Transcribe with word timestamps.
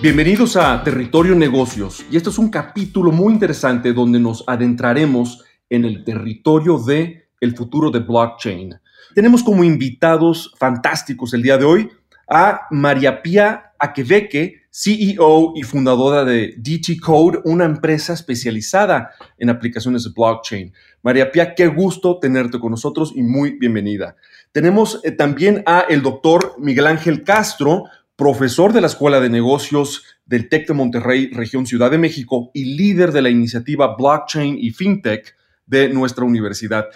Bienvenidos 0.00 0.56
a 0.56 0.84
Territorio 0.84 1.34
Negocios 1.34 2.04
y 2.08 2.16
esto 2.16 2.30
es 2.30 2.38
un 2.38 2.50
capítulo 2.50 3.10
muy 3.10 3.32
interesante 3.32 3.92
donde 3.92 4.20
nos 4.20 4.44
adentraremos 4.46 5.44
en 5.68 5.84
el 5.84 6.04
territorio 6.04 6.78
de 6.78 7.30
el 7.40 7.56
futuro 7.56 7.90
de 7.90 7.98
blockchain. 7.98 8.78
Tenemos 9.12 9.42
como 9.42 9.64
invitados 9.64 10.54
fantásticos 10.56 11.34
el 11.34 11.42
día 11.42 11.58
de 11.58 11.64
hoy 11.64 11.90
a 12.28 12.60
María 12.70 13.20
Pía 13.20 13.72
Aqueveque, 13.76 14.68
CEO 14.70 15.54
y 15.56 15.64
fundadora 15.64 16.24
de 16.24 16.54
DT 16.56 17.00
Code, 17.00 17.40
una 17.44 17.64
empresa 17.64 18.12
especializada 18.12 19.10
en 19.36 19.50
aplicaciones 19.50 20.04
de 20.04 20.10
blockchain. 20.14 20.72
María 21.02 21.32
Pía, 21.32 21.56
qué 21.56 21.66
gusto 21.66 22.20
tenerte 22.20 22.60
con 22.60 22.70
nosotros 22.70 23.12
y 23.16 23.22
muy 23.24 23.58
bienvenida. 23.58 24.14
Tenemos 24.52 25.00
eh, 25.02 25.10
también 25.10 25.64
a 25.66 25.80
el 25.80 26.02
doctor 26.02 26.54
Miguel 26.58 26.86
Ángel 26.86 27.24
Castro, 27.24 27.84
profesor 28.18 28.72
de 28.72 28.80
la 28.80 28.88
Escuela 28.88 29.20
de 29.20 29.30
Negocios 29.30 30.02
del 30.26 30.48
TEC 30.48 30.66
de 30.66 30.74
Monterrey, 30.74 31.30
región 31.32 31.66
Ciudad 31.66 31.88
de 31.88 31.98
México, 31.98 32.50
y 32.52 32.76
líder 32.76 33.12
de 33.12 33.22
la 33.22 33.30
iniciativa 33.30 33.94
Blockchain 33.96 34.58
y 34.58 34.70
FinTech 34.72 35.36
de 35.66 35.88
nuestra 35.90 36.24
universidad. 36.24 36.86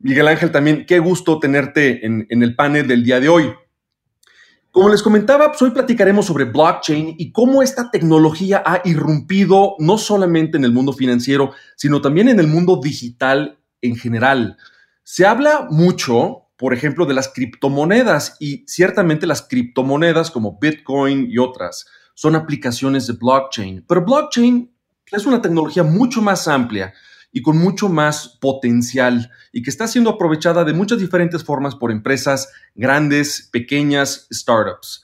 Miguel 0.00 0.28
Ángel, 0.28 0.52
también 0.52 0.84
qué 0.84 0.98
gusto 0.98 1.38
tenerte 1.40 2.04
en, 2.04 2.26
en 2.28 2.42
el 2.42 2.54
panel 2.54 2.86
del 2.86 3.02
día 3.04 3.20
de 3.20 3.30
hoy. 3.30 3.54
Como 4.70 4.90
les 4.90 5.02
comentaba, 5.02 5.48
pues 5.48 5.62
hoy 5.62 5.70
platicaremos 5.70 6.26
sobre 6.26 6.44
blockchain 6.44 7.14
y 7.16 7.32
cómo 7.32 7.62
esta 7.62 7.90
tecnología 7.90 8.62
ha 8.66 8.82
irrumpido 8.84 9.76
no 9.78 9.96
solamente 9.96 10.58
en 10.58 10.64
el 10.66 10.72
mundo 10.72 10.92
financiero, 10.92 11.52
sino 11.74 12.02
también 12.02 12.28
en 12.28 12.38
el 12.38 12.48
mundo 12.48 12.80
digital 12.84 13.58
en 13.80 13.96
general. 13.96 14.58
Se 15.02 15.24
habla 15.24 15.68
mucho 15.70 16.45
por 16.56 16.72
ejemplo, 16.72 17.06
de 17.06 17.14
las 17.14 17.28
criptomonedas 17.28 18.36
y 18.40 18.64
ciertamente 18.66 19.26
las 19.26 19.42
criptomonedas 19.42 20.30
como 20.30 20.58
Bitcoin 20.60 21.30
y 21.30 21.38
otras 21.38 21.86
son 22.14 22.34
aplicaciones 22.34 23.06
de 23.06 23.12
blockchain, 23.12 23.84
pero 23.86 24.04
blockchain 24.04 24.72
es 25.12 25.26
una 25.26 25.42
tecnología 25.42 25.82
mucho 25.82 26.22
más 26.22 26.48
amplia 26.48 26.94
y 27.30 27.42
con 27.42 27.58
mucho 27.58 27.90
más 27.90 28.38
potencial 28.40 29.30
y 29.52 29.62
que 29.62 29.68
está 29.68 29.86
siendo 29.86 30.10
aprovechada 30.10 30.64
de 30.64 30.72
muchas 30.72 30.98
diferentes 30.98 31.44
formas 31.44 31.74
por 31.74 31.90
empresas 31.90 32.50
grandes, 32.74 33.50
pequeñas, 33.52 34.26
startups. 34.32 35.02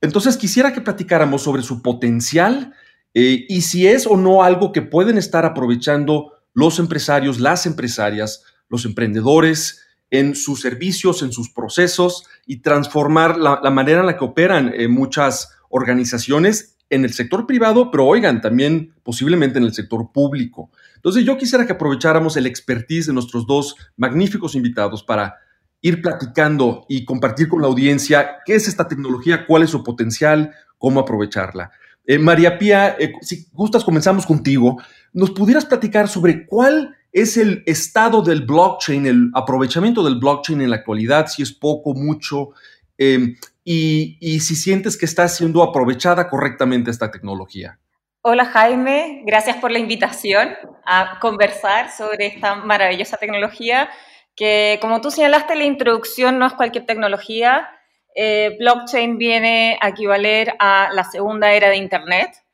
Entonces 0.00 0.36
quisiera 0.36 0.72
que 0.72 0.80
platicáramos 0.80 1.42
sobre 1.42 1.62
su 1.62 1.82
potencial 1.82 2.72
eh, 3.12 3.44
y 3.48 3.60
si 3.62 3.86
es 3.86 4.06
o 4.06 4.16
no 4.16 4.42
algo 4.42 4.72
que 4.72 4.82
pueden 4.82 5.18
estar 5.18 5.44
aprovechando 5.44 6.32
los 6.54 6.78
empresarios, 6.78 7.38
las 7.38 7.66
empresarias, 7.66 8.44
los 8.70 8.86
emprendedores, 8.86 9.85
en 10.10 10.34
sus 10.34 10.60
servicios, 10.60 11.22
en 11.22 11.32
sus 11.32 11.50
procesos 11.50 12.24
y 12.46 12.58
transformar 12.58 13.36
la, 13.38 13.70
manera 13.70 14.00
en 14.00 14.06
la 14.06 14.16
que 14.16 14.24
operan 14.24 14.72
eh, 14.74 14.88
muchas 14.88 15.50
organizaciones 15.68 16.76
en 16.88 17.04
el 17.04 17.12
sector 17.12 17.46
privado, 17.46 17.90
pero 17.90 18.06
oigan, 18.06 18.40
también 18.40 18.94
posiblemente 19.02 19.58
en 19.58 19.64
el 19.64 19.74
sector 19.74 20.12
público. 20.12 20.70
Entonces 20.94 21.24
yo 21.24 21.36
quisiera 21.36 21.66
que 21.66 21.72
aprovecháramos 21.72 22.36
el 22.36 22.46
expertise 22.46 23.06
de 23.06 23.12
nuestros 23.12 23.46
dos 23.46 23.74
magníficos 23.96 24.54
invitados 24.54 25.02
para 25.02 25.36
ir 25.80 26.00
platicando 26.00 26.86
y 26.88 27.04
compartir 27.04 27.48
con 27.48 27.60
la 27.60 27.68
audiencia 27.68 28.38
qué 28.44 28.54
es 28.54 28.68
esta 28.68 28.88
tecnología, 28.88 29.46
cuál 29.46 29.62
es 29.62 29.70
su 29.70 29.82
potencial, 29.82 30.52
cómo 30.78 31.00
aprovecharla. 31.00 31.70
Eh, 32.06 32.18
María 32.18 32.56
Pía, 32.56 32.96
eh, 32.98 33.12
si 33.20 33.48
gustas, 33.52 33.84
comenzamos 33.84 34.26
contigo. 34.26 34.80
¿Nos 35.12 35.32
pudieras 35.32 35.64
platicar 35.64 36.08
sobre 36.08 36.46
cuál 36.46 36.96
es 37.16 37.38
el 37.38 37.62
estado 37.64 38.20
del 38.20 38.42
blockchain, 38.42 39.06
el 39.06 39.30
aprovechamiento 39.32 40.04
del 40.04 40.16
blockchain 40.16 40.60
en 40.60 40.68
la 40.68 40.76
actualidad, 40.76 41.28
si 41.28 41.42
es 41.42 41.50
poco, 41.50 41.94
mucho, 41.94 42.50
em, 42.98 43.36
y, 43.64 44.38
si 44.40 44.54
sientes 44.54 44.98
que 44.98 45.06
está 45.06 45.26
siendo 45.26 45.62
aprovechada 45.62 46.28
correctamente 46.28 46.90
esta 46.90 47.10
tecnología. 47.10 47.78
Hola 48.20 48.44
Jaime, 48.44 49.22
gracias 49.24 49.56
por 49.56 49.70
la 49.70 49.78
invitación 49.78 50.56
a 50.84 51.18
conversar 51.18 51.90
sobre 51.90 52.26
esta 52.26 52.56
maravillosa 52.56 53.16
tecnología 53.16 53.88
que, 54.34 54.78
como 54.82 55.00
tú 55.00 55.10
señalaste, 55.10 55.56
la 55.56 55.64
introducción 55.64 56.38
no 56.38 56.46
es 56.46 56.52
cualquier 56.52 56.84
tecnología. 56.84 57.66
Eh, 58.14 58.56
blockchain 58.58 59.16
viene 59.16 59.78
a 59.80 59.88
equivaler 59.88 60.54
a 60.58 60.90
la 60.92 61.04
segunda 61.04 61.50
era 61.54 61.70
de 61.70 61.76
Internet 61.76 62.45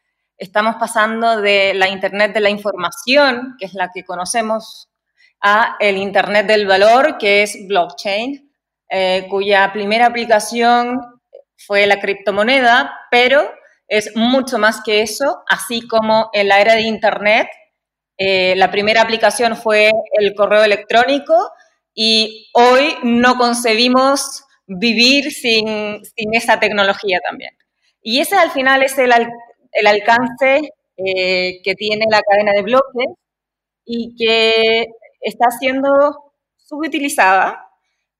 estamos 0.42 0.74
pasando 0.76 1.40
de 1.40 1.72
la 1.74 1.88
Internet 1.88 2.34
de 2.34 2.40
la 2.40 2.50
información, 2.50 3.54
que 3.58 3.66
es 3.66 3.74
la 3.74 3.90
que 3.94 4.04
conocemos, 4.04 4.88
a 5.40 5.76
el 5.78 5.96
Internet 5.96 6.46
del 6.46 6.66
valor, 6.66 7.16
que 7.16 7.42
es 7.42 7.56
blockchain, 7.68 8.52
eh, 8.90 9.26
cuya 9.30 9.72
primera 9.72 10.06
aplicación 10.06 11.00
fue 11.56 11.86
la 11.86 12.00
criptomoneda, 12.00 12.92
pero 13.10 13.52
es 13.86 14.16
mucho 14.16 14.58
más 14.58 14.82
que 14.84 15.02
eso, 15.02 15.42
así 15.48 15.86
como 15.86 16.28
en 16.32 16.48
la 16.48 16.60
era 16.60 16.74
de 16.74 16.82
Internet, 16.82 17.48
eh, 18.18 18.54
la 18.56 18.70
primera 18.70 19.02
aplicación 19.02 19.56
fue 19.56 19.90
el 20.18 20.34
correo 20.34 20.64
electrónico 20.64 21.52
y 21.94 22.50
hoy 22.52 22.96
no 23.04 23.36
concebimos 23.36 24.44
vivir 24.66 25.30
sin, 25.30 26.04
sin 26.04 26.34
esa 26.34 26.58
tecnología 26.58 27.20
también. 27.28 27.56
Y 28.00 28.18
ese 28.18 28.36
al 28.36 28.50
final 28.50 28.82
es 28.82 28.98
el, 28.98 29.12
el 29.72 29.86
alcance 29.86 30.72
eh, 30.96 31.62
que 31.62 31.74
tiene 31.74 32.04
la 32.10 32.20
cadena 32.22 32.52
de 32.52 32.62
bloques 32.62 33.06
y 33.84 34.14
que 34.16 34.86
está 35.20 35.50
siendo 35.50 36.34
subutilizada, 36.56 37.68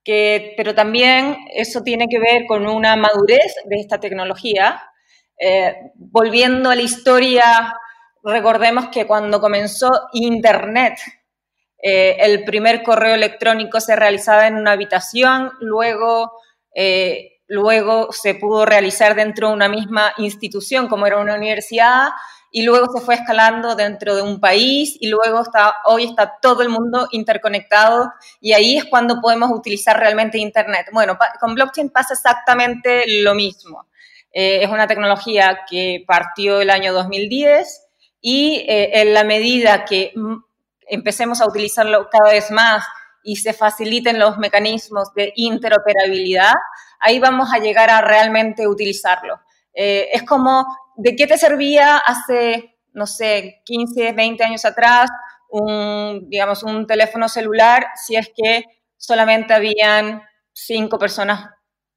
que, 0.03 0.55
pero 0.57 0.75
también 0.75 1.37
eso 1.55 1.83
tiene 1.83 2.09
que 2.09 2.19
ver 2.19 2.47
con 2.47 2.67
una 2.67 2.97
madurez 2.97 3.55
de 3.67 3.77
esta 3.77 4.01
tecnología. 4.01 4.83
Eh, 5.39 5.75
volviendo 5.97 6.71
a 6.71 6.75
la 6.75 6.83
historia, 6.83 7.75
recordemos 8.25 8.89
que 8.89 9.07
cuando 9.07 9.41
comenzó 9.41 9.91
Internet, 10.13 10.99
eh, 11.83 12.17
el 12.21 12.45
primer 12.45 12.83
correo 12.83 13.15
electrónico 13.15 13.81
se 13.81 13.97
realizaba 13.97 14.47
en 14.47 14.57
una 14.57 14.73
habitación, 14.73 15.51
luego 15.61 16.33
luego 17.53 18.09
se 18.13 18.35
pudo 18.35 18.65
realizar 18.65 19.15
dentro 19.15 19.49
de 19.49 19.55
una 19.55 19.69
misma 19.69 20.15
institución, 20.17 20.89
como 20.89 21.07
era 21.07 21.19
una 21.19 21.35
universidad, 21.35 22.09
y 22.51 22.63
luego 22.63 22.87
se 22.97 23.05
fue 23.05 23.15
escalando 23.15 23.75
dentro 23.75 24.17
de 24.17 24.23
un 24.23 24.41
país, 24.41 24.97
y 24.99 25.09
luego 25.09 25.43
está, 25.43 25.75
hoy 25.85 26.05
está 26.05 26.39
todo 26.41 26.63
el 26.63 26.71
mundo 26.71 27.09
interconectado, 27.11 28.11
y 28.41 28.55
ahí 28.55 28.79
es 28.79 28.87
cuando 28.87 29.21
podemos 29.21 29.51
utilizar 29.51 29.99
realmente 29.99 30.39
Internet. 30.39 30.87
Bueno, 30.93 31.19
con 31.39 31.55
blockchain 31.55 31.91
pasa 31.91 32.15
exactamente 32.15 33.05
lo 33.23 33.35
mismo. 33.35 33.87
Eh, 34.33 34.61
es 34.63 34.71
una 34.71 34.87
tecnología 34.87 35.61
que 35.69 36.05
partió 36.07 36.63
el 36.63 36.71
año 36.71 36.95
2010 36.95 37.87
y 38.23 38.65
eh, 38.67 39.03
en 39.03 39.13
la 39.13 39.25
medida 39.25 39.85
que 39.85 40.15
empecemos 40.87 41.43
a 41.43 41.47
utilizarlo 41.47 42.09
cada 42.11 42.31
vez 42.31 42.51
más 42.51 42.83
y 43.23 43.37
se 43.37 43.53
faciliten 43.53 44.19
los 44.19 44.39
mecanismos 44.39 45.13
de 45.15 45.33
interoperabilidad, 45.37 46.53
ahí 47.01 47.19
vamos 47.19 47.53
a 47.53 47.59
llegar 47.59 47.91
a 47.91 48.01
realmente 48.01 48.67
utilizarlo. 48.67 49.41
Eh, 49.75 50.09
es 50.13 50.23
como, 50.23 50.67
¿de 50.97 51.17
qué 51.17 51.27
te 51.27 51.39
servía 51.39 51.97
hace, 51.99 52.77
no 52.93 53.07
sé, 53.07 53.63
15, 53.65 54.13
20 54.13 54.45
años 54.45 54.65
atrás 54.65 55.11
un, 55.51 56.29
digamos, 56.29 56.63
un 56.63 56.87
teléfono 56.87 57.29
celular 57.29 57.87
si 57.95 58.17
es 58.17 58.31
que 58.35 58.65
solamente 58.97 59.53
habían 59.53 60.23
cinco 60.53 60.99
personas 60.99 61.51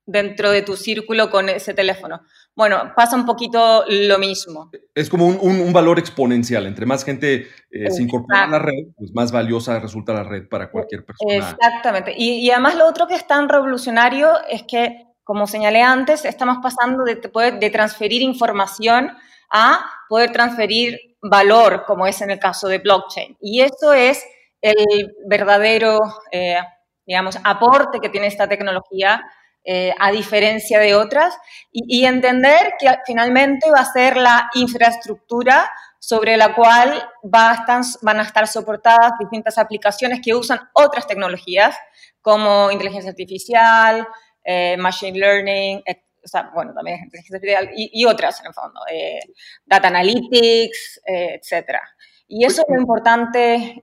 dentro 0.06 0.51
de 0.51 0.62
tu 0.62 0.75
círculo 0.75 1.30
con 1.30 1.50
ese 1.50 1.74
teléfono. 1.74 2.22
Bueno, 2.56 2.94
pasa 2.96 3.18
un 3.18 3.25
poquito 3.25 3.84
lo 3.88 4.18
mismo. 4.18 4.72
Es 4.94 5.10
como 5.10 5.28
un, 5.28 5.74
valor 5.74 6.00
exponencial. 6.00 6.66
Entre 6.66 6.86
más 6.86 7.04
gente 7.04 7.48
eh, 7.69 7.92
se 7.92 8.02
incorpora 8.02 8.44
a 8.44 8.48
la 8.48 8.60
red, 8.60 8.94
pues 8.98 9.12
más 9.13 9.31
valiosa 9.31 9.80
resulta 9.80 10.13
la 10.13 10.24
red 10.24 10.48
para 10.48 10.72
cualquier 10.72 11.04
persona. 11.04 11.34
Exactamente. 11.34 12.13
Y, 12.18 12.50
además 12.50 12.75
lo 12.75 12.88
otro 12.88 13.07
que 13.07 13.16
es 13.16 13.28
tan 13.28 13.50
revolucionario 13.50 14.31
es 14.50 14.63
que, 14.63 15.06
como 15.24 15.48
señalé 15.48 15.81
antes, 15.81 16.24
estamos 16.24 16.60
pasando 16.63 17.04
de, 17.04 17.16
de 17.60 17.69
transferir 17.69 18.22
información 18.22 19.12
a 19.51 19.86
poder 20.08 20.31
transferir 20.31 20.98
valor, 21.22 21.84
como 21.86 22.08
es 22.08 22.22
en 22.22 22.31
el 22.31 22.40
caso 22.40 22.69
de 22.69 22.78
blockchain. 22.78 23.36
Y 23.42 23.62
eso 23.62 23.94
es 23.94 24.24
el 24.62 25.13
verdadero, 25.28 26.00
eh, 26.31 26.60
digamos, 27.06 27.38
aporte 27.44 28.00
que 28.00 28.10
tiene 28.10 28.28
esta 28.28 28.48
tecnología 28.48 29.22
eh, 29.67 29.95
a 30.00 30.12
diferencia 30.12 30.79
de 30.79 30.94
otras, 30.94 31.35
y, 31.71 32.06
entender 32.06 32.73
que 32.77 32.88
finalmente 33.03 33.67
va 33.71 33.81
a 33.81 33.91
ser 33.91 34.15
la 34.15 34.47
infraestructura 34.53 35.67
sobre 35.97 36.38
la 36.38 36.53
cual 36.53 37.03
va 37.23 37.65
van 38.03 38.19
a 38.19 38.21
estar 38.21 38.47
soportadas 38.47 39.13
distintas 39.19 39.57
aplicaciones 39.57 40.19
que 40.23 40.35
usan 40.35 40.59
otras 40.73 41.07
tecnologías, 41.07 41.75
como 42.21 42.69
inteligencia 42.69 43.09
artificial, 43.09 44.07
eh, 44.44 44.77
machine 44.77 45.17
learning, 45.17 45.83
o 46.23 46.27
sea, 46.27 46.51
bueno, 46.53 46.71
también 46.75 47.00
inteligencia 47.03 47.38
artificial 47.38 47.69
y, 47.75 48.06
otras 48.06 48.39
en 48.41 48.45
el 48.45 48.53
fondo, 48.53 48.79
eh, 48.91 49.19
data 49.65 49.88
analytics, 49.88 51.01
etcétera. 51.06 51.81
Y 52.27 52.45
eso 52.45 52.62
es 52.62 52.67
lo 52.69 52.79
importante, 52.79 53.81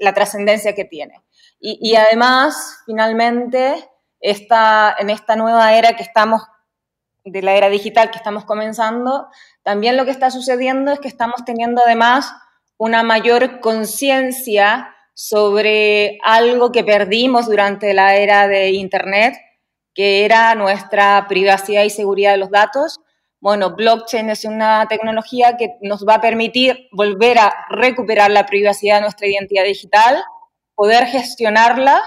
la 0.00 0.12
trascendencia 0.12 0.74
que 0.74 0.86
tiene. 0.86 1.22
Y, 1.60 1.78
y, 1.80 1.94
además, 1.94 2.82
finalmente, 2.84 3.89
en 4.20 5.10
esta 5.10 5.36
nueva 5.36 5.74
era 5.74 5.94
que 5.94 6.02
estamos, 6.02 6.42
de 7.24 7.42
la 7.42 7.54
era 7.54 7.68
digital 7.68 8.10
que 8.10 8.18
estamos 8.18 8.44
comenzando, 8.44 9.28
también 9.62 9.96
lo 9.96 10.04
que 10.04 10.10
está 10.10 10.30
sucediendo 10.30 10.92
es 10.92 11.00
que 11.00 11.08
estamos 11.08 11.44
teniendo 11.44 11.82
además 11.84 12.32
una 12.76 13.02
mayor 13.02 13.60
conciencia 13.60 14.94
sobre 15.14 16.18
algo 16.24 16.72
que 16.72 16.82
perdimos 16.82 17.46
durante 17.46 17.92
la 17.92 18.16
era 18.16 18.48
de 18.48 18.70
Internet, 18.70 19.36
que 19.94 20.24
era 20.24 20.54
nuestra 20.54 21.26
privacidad 21.28 21.84
y 21.84 21.90
seguridad 21.90 22.32
de 22.32 22.38
los 22.38 22.50
datos. 22.50 23.00
Bueno, 23.38 23.74
blockchain 23.74 24.30
es 24.30 24.44
una 24.44 24.86
tecnología 24.88 25.56
que 25.58 25.76
nos 25.82 26.06
va 26.06 26.14
a 26.14 26.20
permitir 26.20 26.88
volver 26.92 27.38
a 27.38 27.52
recuperar 27.68 28.30
la 28.30 28.46
privacidad 28.46 28.96
de 28.96 29.02
nuestra 29.02 29.26
identidad 29.26 29.64
digital, 29.64 30.22
poder 30.74 31.04
gestionarla 31.06 32.00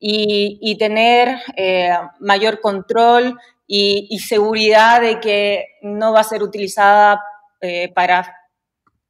y, 0.00 0.76
tener 0.78 1.38
eh, 1.56 1.90
mayor 2.20 2.60
control 2.60 3.38
y, 3.66 4.18
seguridad 4.20 5.00
de 5.00 5.20
que 5.20 5.66
no 5.82 6.12
va 6.12 6.20
a 6.20 6.24
ser 6.24 6.42
utilizada 6.42 7.20
eh, 7.60 7.92
para, 7.94 8.32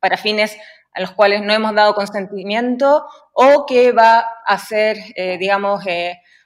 para 0.00 0.16
fines 0.16 0.56
a 0.94 1.00
los 1.00 1.12
cuales 1.12 1.42
no 1.42 1.52
hemos 1.52 1.74
dado 1.74 1.94
consentimiento 1.94 3.06
o 3.32 3.66
que 3.66 3.92
va 3.92 4.24
a 4.46 4.58
ser, 4.58 4.96
eh, 5.14 5.36
digamos, 5.38 5.84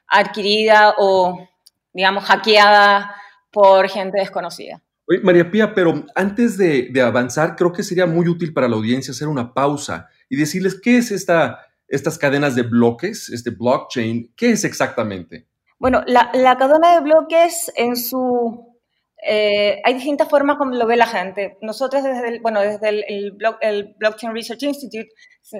adquirida 0.08 0.94
o, 0.98 1.48
digamos, 1.92 2.24
hackeada 2.24 3.14
por 3.50 3.88
gente 3.88 4.18
desconocida. 4.18 4.82
María 5.22 5.50
Pía, 5.50 5.74
pero 5.74 6.04
antes 6.14 6.56
de, 6.56 6.88
de, 6.90 7.02
avanzar, 7.02 7.54
creo 7.56 7.72
que 7.72 7.82
sería 7.82 8.06
muy 8.06 8.28
útil 8.28 8.52
para 8.52 8.68
la 8.68 8.76
audiencia 8.76 9.12
hacer 9.12 9.28
una 9.28 9.52
pausa 9.52 10.08
y 10.28 10.36
decirles 10.36 10.80
qué 10.80 10.98
es 10.98 11.10
esta 11.10 11.60
estas 11.92 12.16
cadenas 12.16 12.56
de 12.56 12.62
bloques, 12.62 13.28
este 13.28 13.50
blockchain, 13.50 14.32
¿qué 14.34 14.52
es 14.52 14.64
exactamente? 14.64 15.46
Bueno, 15.78 16.02
la, 16.06 16.30
cadena 16.56 16.94
de 16.94 17.00
bloques 17.00 17.70
en 17.76 17.96
su... 17.96 18.80
Eh, 19.24 19.80
hay 19.84 19.94
distintas 19.94 20.28
formas 20.28 20.56
como 20.56 20.74
lo 20.74 20.86
ve 20.86 20.96
la 20.96 21.06
gente. 21.06 21.58
Nosotros 21.60 22.02
desde 22.02 22.28
el, 22.28 22.40
bueno, 22.40 22.60
desde 22.60 22.88
el, 22.88 23.36
Blockchain 23.98 24.34
Research 24.34 24.62
Institute, 24.62 25.10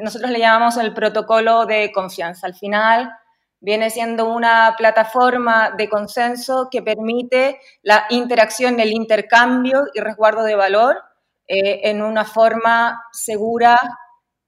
nosotros 0.01 0.31
le 0.31 0.39
llamamos 0.39 0.79
el 0.79 0.95
protocolo 0.95 1.67
de 1.67 1.93
confianza. 1.93 2.47
Al 2.47 2.55
final 2.55 3.13
viene 3.61 3.91
siendo 3.91 4.33
una 4.33 4.75
plataforma 4.79 5.75
de 5.77 5.89
consenso 5.89 6.69
que 6.71 6.83
permite 6.83 7.61
la 7.83 8.07
interacción, 8.09 8.81
el 8.81 8.93
intercambio 8.93 9.85
y 9.93 10.01
resguardo 10.01 10.45
de 10.45 10.55
valor 10.55 10.97
eh, 11.47 11.91
en 11.91 12.01
una 12.01 12.25
forma 12.25 13.05
segura 13.13 13.79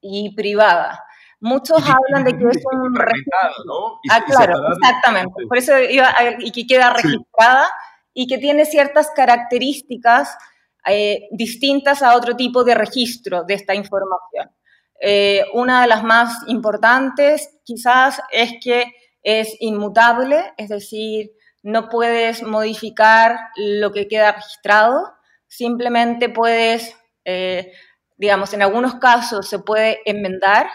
y 0.00 0.34
privada. 0.34 1.04
Muchos 1.44 1.82
hablan 1.82 2.25
de 2.25 2.38
que 2.38 2.44
es 2.49 2.64
un 2.73 2.94
registro. 2.94 3.64
¿no? 3.67 4.00
ah, 4.11 4.25
claro, 4.25 4.55
exactamente. 4.73 5.46
Por 5.46 5.58
eso 5.58 5.79
iba 5.79 6.11
y 6.38 6.50
que 6.50 6.67
queda 6.67 6.88
registrada 6.88 7.69
y 8.14 8.26
que 8.26 8.38
tiene 8.38 8.64
ciertas 8.64 9.11
características 9.14 10.38
eh, 10.87 11.29
distintas 11.32 12.02
a 12.02 12.17
otro 12.17 12.35
tipo 12.35 12.64
de 12.64 12.75
registro 12.75 13.44
de 13.44 13.55
esta 13.55 13.75
información. 13.75 14.50
Eh, 14.99 15.44
una 15.52 15.82
de 15.82 15.88
las 15.88 16.02
más 16.02 16.32
importantes 16.46 17.58
quizás 17.62 18.23
es 18.31 18.55
que 18.62 18.94
es 19.23 19.55
inmutable, 19.61 20.55
es 20.56 20.70
decir, 20.70 21.32
no 21.62 21.90
puedes 21.90 22.43
modificar 22.43 23.38
lo 23.56 23.93
que 23.93 24.08
queda 24.08 24.32
registrado, 24.32 25.12
simplemente 25.47 26.31
puedes, 26.31 26.97
eh, 27.26 27.70
digamos, 28.17 28.55
en 28.55 28.62
algunos 28.62 28.94
casos 28.94 29.47
se 29.47 29.58
puede 29.58 30.00
enmendar, 30.06 30.69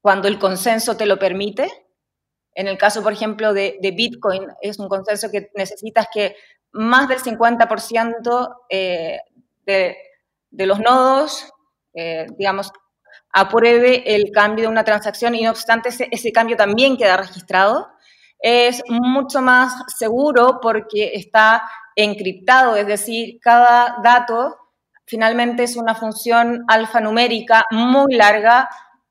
cuando 0.00 0.28
el 0.28 0.38
consenso 0.38 0.96
te 0.96 1.06
lo 1.06 1.18
permite. 1.18 1.68
En 2.54 2.68
el 2.68 2.78
caso, 2.78 3.02
por 3.02 3.12
ejemplo, 3.12 3.52
de, 3.52 3.78
Bitcoin, 3.94 4.48
es 4.60 4.78
un 4.78 4.88
consenso 4.88 5.30
que 5.30 5.50
necesitas 5.54 6.08
que 6.12 6.36
más 6.72 7.08
del 7.08 7.18
50% 7.18 8.56
eh, 8.68 9.20
de, 9.64 10.66
los 10.66 10.80
nodos, 10.80 11.52
eh, 11.94 12.26
digamos, 12.36 12.72
apruebe 13.32 14.14
el 14.14 14.30
cambio 14.32 14.64
de 14.64 14.70
una 14.70 14.84
transacción 14.84 15.34
y 15.34 15.42
no 15.42 15.50
obstante 15.50 15.90
ese, 16.10 16.32
cambio 16.32 16.56
también 16.56 16.96
queda 16.96 17.16
registrado. 17.16 17.88
Es 18.40 18.82
mucho 18.88 19.40
más 19.40 19.74
seguro 19.96 20.58
porque 20.60 21.12
está 21.14 21.62
encriptado, 21.96 22.76
es 22.76 22.86
decir, 22.86 23.40
cada 23.40 23.96
dato 24.02 24.56
finalmente 25.06 25.64
es 25.64 25.76
una 25.76 25.94
función 25.94 26.64
alfanumérica 26.68 27.64
muy 27.72 28.14
larga, 28.14 28.68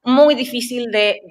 muy 0.07 0.35
difícil 0.35 0.89
de, 0.89 1.21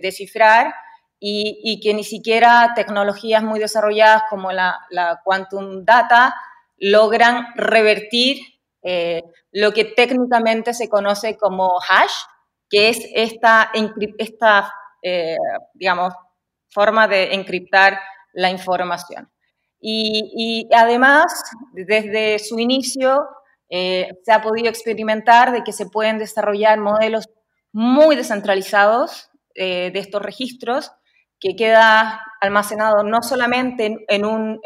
descifrar 0.00 0.74
y, 1.20 1.80
que 1.82 1.92
ni 1.92 2.02
siquiera 2.02 2.72
tecnologías 2.74 3.42
muy 3.42 3.60
desarrolladas 3.60 4.22
como 4.30 4.52
la, 4.52 5.20
quantum 5.22 5.84
data 5.84 6.34
logran 6.78 7.46
revertir 7.56 8.38
eh, 8.82 9.22
lo 9.52 9.72
que 9.72 9.84
técnicamente 9.84 10.72
se 10.72 10.88
conoce 10.88 11.36
como 11.36 11.78
hash, 11.88 12.14
que 12.68 12.88
es 12.88 12.98
esta, 13.14 13.70
esta 14.18 14.72
eh, 15.02 15.36
digamos, 15.74 16.14
forma 16.70 17.06
de 17.06 17.34
encriptar 17.34 18.00
la 18.32 18.50
información. 18.50 19.30
Y, 19.78 20.66
además, 20.74 21.26
desde 21.74 22.38
su 22.38 22.58
inicio, 22.58 23.26
eh, 23.68 24.08
se 24.24 24.32
ha 24.32 24.40
podido 24.40 24.70
experimentar 24.70 25.52
de 25.52 25.62
que 25.62 25.72
se 25.72 25.84
pueden 25.84 26.16
desarrollar 26.16 26.80
modelos 26.80 27.28
muy 27.74 28.14
descentralizados 28.14 29.30
eh, 29.56 29.90
de 29.92 29.98
estos 29.98 30.22
registros, 30.22 30.92
que 31.40 31.56
queda 31.56 32.22
almacenado 32.40 33.02
no 33.02 33.20
solamente 33.22 34.06
en, 34.08 34.24
un, 34.24 34.60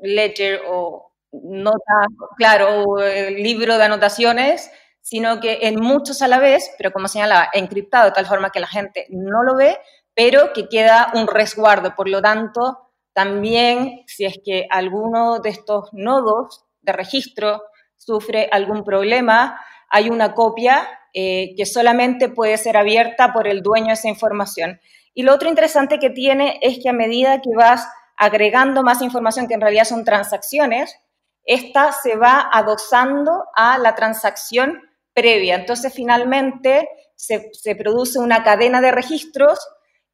ledger 0.00 0.62
o 0.66 1.12
nota, 1.30 2.06
claro, 2.36 2.84
o 2.84 2.98
libro 2.98 3.76
de 3.76 3.84
anotaciones, 3.84 4.70
sino 5.02 5.38
que 5.38 5.58
en 5.62 5.80
muchos 5.80 6.22
a 6.22 6.28
la 6.28 6.38
vez, 6.38 6.70
pero 6.78 6.92
como 6.92 7.08
señalaba, 7.08 7.50
encriptado 7.52 8.06
de 8.06 8.12
tal 8.12 8.26
forma 8.26 8.50
que 8.50 8.60
la 8.60 8.66
gente 8.66 9.06
no 9.10 9.42
lo 9.42 9.54
ve, 9.54 9.78
pero 10.14 10.52
que 10.54 10.68
queda 10.68 11.12
un 11.14 11.28
resguardo. 11.28 11.94
Por 11.94 12.08
lo 12.08 12.22
tanto, 12.22 12.90
también 13.12 14.02
si 14.06 14.24
es 14.24 14.40
que 14.42 14.66
alguno 14.70 15.40
de 15.40 15.50
estos 15.50 15.90
nodos 15.92 16.64
de 16.80 16.92
registro 16.92 17.62
sufre 17.96 18.48
algún 18.50 18.82
problema, 18.82 19.60
hay 19.88 20.10
una 20.10 20.34
copia 20.34 20.88
eh, 21.14 21.54
que 21.56 21.66
solamente 21.66 22.28
puede 22.28 22.56
ser 22.58 22.76
abierta 22.76 23.32
por 23.32 23.48
el 23.48 23.62
dueño 23.62 23.88
de 23.88 23.92
esa 23.94 24.08
información. 24.08 24.80
Y 25.14 25.22
lo 25.22 25.34
otro 25.34 25.48
interesante 25.48 25.98
que 25.98 26.10
tiene 26.10 26.58
es 26.62 26.78
que 26.82 26.88
a 26.88 26.92
medida 26.92 27.40
que 27.40 27.50
vas 27.56 27.88
agregando 28.16 28.82
más 28.82 29.00
información, 29.02 29.48
que 29.48 29.54
en 29.54 29.60
realidad 29.60 29.84
son 29.84 30.04
transacciones, 30.04 30.96
esta 31.44 31.92
se 31.92 32.16
va 32.16 32.50
adosando 32.52 33.44
a 33.54 33.78
la 33.78 33.94
transacción 33.94 34.82
previa. 35.14 35.54
Entonces, 35.54 35.92
finalmente, 35.94 36.88
se, 37.16 37.74
produce 37.74 38.18
una 38.18 38.44
cadena 38.44 38.80
de 38.80 38.92
registros 38.92 39.58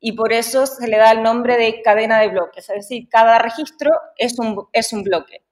y 0.00 0.12
por 0.12 0.32
eso 0.32 0.66
se 0.66 0.86
le 0.86 0.96
da 0.96 1.12
el 1.12 1.22
nombre 1.22 1.56
de 1.56 1.82
cadena 1.82 2.20
de 2.20 2.28
bloques. 2.28 2.68
Es 2.70 2.76
decir, 2.76 3.08
cada 3.08 3.38
registro 3.38 3.90
es 4.16 4.38
un, 4.38 4.68
es 4.72 4.92
un 4.92 5.02
bloque. 5.02 5.44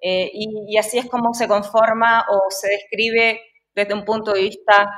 Eh, 0.00 0.30
y, 0.32 0.76
así 0.76 0.98
es 0.98 1.06
como 1.06 1.34
se 1.34 1.48
conforma 1.48 2.26
o 2.30 2.50
se 2.50 2.68
describe 2.68 3.40
desde 3.74 3.94
un 3.94 4.04
punto 4.04 4.32
de 4.32 4.42
vista 4.42 4.90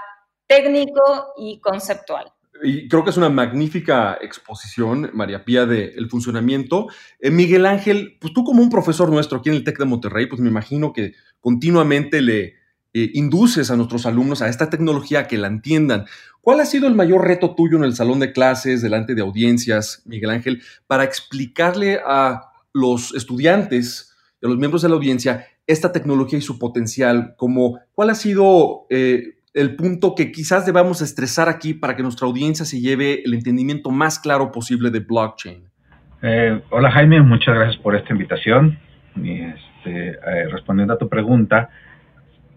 técnico 0.47 1.33
y 1.37 1.61
conceptual. 1.61 2.33
Y 2.63 2.89
creo 2.89 3.05
que 3.05 3.11
es 3.11 3.17
una 3.17 3.29
magnífica 3.29 4.19
exposición, 4.21 5.11
María 5.13 5.45
Pía, 5.45 5.67
del 5.67 6.09
funcionamiento. 6.09 6.87
Eh, 7.21 7.31
Miguel 7.31 7.67
Ángel, 7.67 8.17
pues 8.21 8.33
tú 8.33 8.45
como 8.45 8.63
un 8.63 8.71
profesor 8.71 9.11
nuestro 9.11 9.39
aquí 9.39 9.51
en 9.51 9.57
el 9.57 9.65
TEC 9.65 9.79
de 9.79 9.85
Monterrey, 9.85 10.27
pues 10.27 10.41
me 10.41 10.49
imagino 10.49 10.93
que 10.93 11.15
continuamente 11.41 12.23
le 12.23 12.55
eh, 12.95 13.11
induces 13.13 13.71
a 13.71 13.77
nuestros 13.77 14.07
alumnos 14.07 14.41
a 14.41 14.49
esta 14.49 14.71
tecnología 14.71 15.29
que 15.29 15.37
la 15.37 15.49
entiendan. 15.49 16.07
¿Cuál 16.41 16.61
ha 16.61 16.65
sido 16.65 16.87
el 16.87 16.95
mayor 16.95 17.27
reto 17.27 17.55
tuyo 17.55 17.77
en 17.77 17.85
el 17.85 17.95
salón 17.95 18.21
de 18.21 18.33
clases, 18.33 18.81
delante 18.81 19.15
de 19.15 19.23
audiencias, 19.23 20.03
Miguel 20.07 20.31
Ángel, 20.31 20.63
para 20.87 21.05
explicarle 21.05 22.01
a 22.07 22.53
los 22.73 23.15
estudiantes 23.15 24.15
y 24.41 24.47
a 24.47 24.49
los 24.49 24.59
miembros 24.59 24.83
de 24.83 24.89
la 24.89 24.95
audiencia 24.95 25.47
esta 25.67 25.93
tecnología 25.93 26.39
y 26.39 26.43
su 26.43 26.59
potencial? 26.59 27.35
Como, 27.37 27.81
¿Cuál 27.95 28.11
ha 28.11 28.15
sido 28.15 28.87
eh, 28.91 29.35
el 29.55 29.77
punto 29.77 30.15
que 30.15 30.33
quizás 30.33 30.67
debamos 30.67 31.03
estresar 31.03 31.49
aquí 31.49 31.75
para 31.75 31.97
que 31.97 32.03
nuestra 32.03 32.27
audiencia 32.27 32.65
se 32.65 32.81
lleve 32.81 33.23
el 33.25 33.35
entendimiento 33.35 33.91
más 33.91 34.19
claro 34.19 34.53
posible 34.53 34.91
de 34.91 35.01
blockchain? 35.01 35.65
Eh, 36.23 36.61
hola 36.71 36.91
Jaime, 36.91 37.21
muchas 37.21 37.55
gracias 37.55 37.77
por 37.83 37.95
esta 37.97 38.13
invitación. 38.13 38.79
Y 39.17 39.41
este, 39.41 40.11
eh, 40.11 40.49
respondiendo 40.51 40.95
a 40.95 40.99
tu 40.99 41.09
pregunta, 41.09 41.71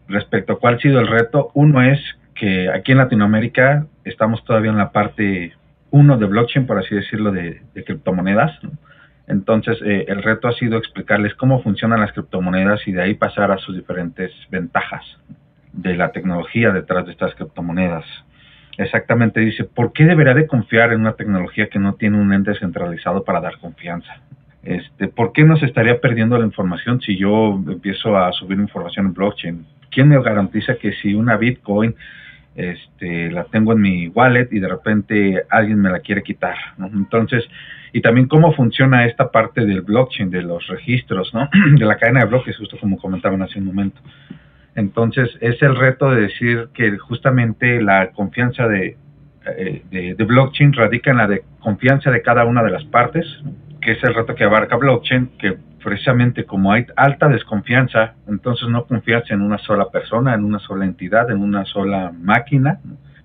respecto 0.07 0.53
a 0.53 0.59
cuál 0.59 0.75
ha 0.75 0.79
sido 0.79 0.99
el 0.99 1.07
reto, 1.07 1.51
uno 1.53 1.81
es 1.81 1.99
que 2.35 2.69
aquí 2.69 2.91
en 2.93 2.99
Latinoamérica 2.99 3.85
estamos 4.03 4.43
todavía 4.43 4.71
en 4.71 4.77
la 4.77 4.91
parte 4.91 5.53
uno 5.91 6.17
de 6.17 6.25
blockchain, 6.25 6.65
por 6.65 6.77
así 6.77 6.95
decirlo, 6.95 7.31
de, 7.31 7.61
criptomonedas. 7.85 8.51
Entonces, 9.29 9.77
eh, 9.86 10.05
el 10.07 10.24
reto 10.24 10.48
ha 10.48 10.53
sido 10.53 10.77
explicarles 10.77 11.36
cómo 11.36 11.62
funcionan 11.62 12.01
las 12.01 12.12
criptomonedas 12.13 12.86
y 12.88 12.91
de 12.91 13.03
ahí 13.03 13.13
pasar 13.13 13.51
a 13.51 13.59
sus 13.59 13.75
diferentes 13.75 14.31
ventajas 14.50 15.03
de 15.71 15.95
la 15.95 16.12
tecnología 16.12 16.71
detrás 16.71 17.05
de 17.05 17.12
estas 17.12 17.36
criptomonedas. 17.36 18.05
Exactamente 18.77 19.39
dice, 19.39 19.65
¿por 19.65 19.93
qué 19.93 20.05
debería 20.05 20.33
de 20.33 20.48
confiar 20.48 20.93
en 20.93 21.01
una 21.01 21.13
tecnología 21.13 21.67
que 21.67 21.77
no 21.77 21.93
tiene 21.93 22.19
un 22.19 22.33
ente 22.33 22.55
centralizado 22.55 23.24
para 23.24 23.39
dar 23.39 23.59
confianza? 23.59 24.19
Este, 24.63 25.07
¿Por 25.07 25.31
qué 25.31 25.43
nos 25.43 25.62
estaría 25.62 26.01
perdiendo 26.01 26.38
la 26.38 26.45
información 26.45 27.00
si 27.00 27.15
yo 27.15 27.62
empiezo 27.67 28.17
a 28.17 28.31
subir 28.31 28.57
información 28.57 29.07
en 29.07 29.13
blockchain? 29.13 29.65
¿Quién 29.91 30.07
me 30.07 30.19
garantiza 30.21 30.75
que 30.75 30.93
si 30.93 31.13
una 31.13 31.38
Bitcoin 31.38 31.93
este, 32.55 33.31
la 33.31 33.43
tengo 33.43 33.74
en 33.74 33.81
mi 33.81 34.07
wallet 34.07 34.48
y 34.51 34.59
de 34.59 34.67
repente 34.67 35.43
alguien 35.50 35.79
me 35.79 35.91
la 35.91 36.00
quiere 36.00 36.24
quitar? 36.24 36.55
Entonces, 36.79 37.43
y 37.93 38.01
también 38.01 38.27
cómo 38.27 38.53
funciona 38.53 39.05
esta 39.05 39.31
parte 39.31 39.65
del 39.65 39.81
blockchain, 39.81 40.29
de 40.29 40.41
los 40.41 40.67
registros, 40.67 41.34
¿no? 41.34 41.50
de 41.77 41.86
la 41.86 41.98
cadena 41.98 42.22
de 42.22 42.27
bloques, 42.27 42.58
justo 42.58 42.77
como 42.79 42.98
comentaban 42.98 43.41
hace 43.41 43.60
un 43.60 43.65
momento. 43.65 44.01
Entonces, 44.75 45.29
es 45.41 45.62
el 45.62 45.75
reto 45.75 46.12
de 46.12 46.22
decir 46.22 46.69
que 46.74 46.98
justamente 46.98 47.81
la 47.81 48.12
confianza 48.12 48.67
de, 48.67 48.98
eh, 49.58 49.84
de, 49.89 50.24
blockchain 50.24 50.74
radica 50.74 51.12
en 51.12 51.17
la 51.17 51.27
de 51.27 51.43
confianza 51.60 52.12
de 52.12 52.22
cada 52.22 52.46
una 52.46 52.63
de 52.63 52.72
las 52.72 52.86
partes, 52.86 53.25
que 53.81 53.93
es 53.93 54.03
el 54.03 54.13
reto 54.13 54.36
que 54.36 54.43
abarca 54.43 54.75
blockchain, 54.75 55.31
que 55.38 55.58
precisamente 55.84 56.46
como 56.46 56.72
hay 56.72 56.86
alta 56.96 57.27
desconfianza, 57.27 58.15
entonces 58.27 58.67
no 58.69 58.86
confías 58.86 59.24
en 59.31 59.41
una 59.41 59.58
sola 59.58 59.89
persona, 59.89 60.34
en 60.34 60.43
una 60.43 60.60
sola 60.60 60.86
entidad, 60.86 61.31
en 61.31 61.41
una 61.41 61.65
sola 61.65 62.12
máquina, 62.17 62.79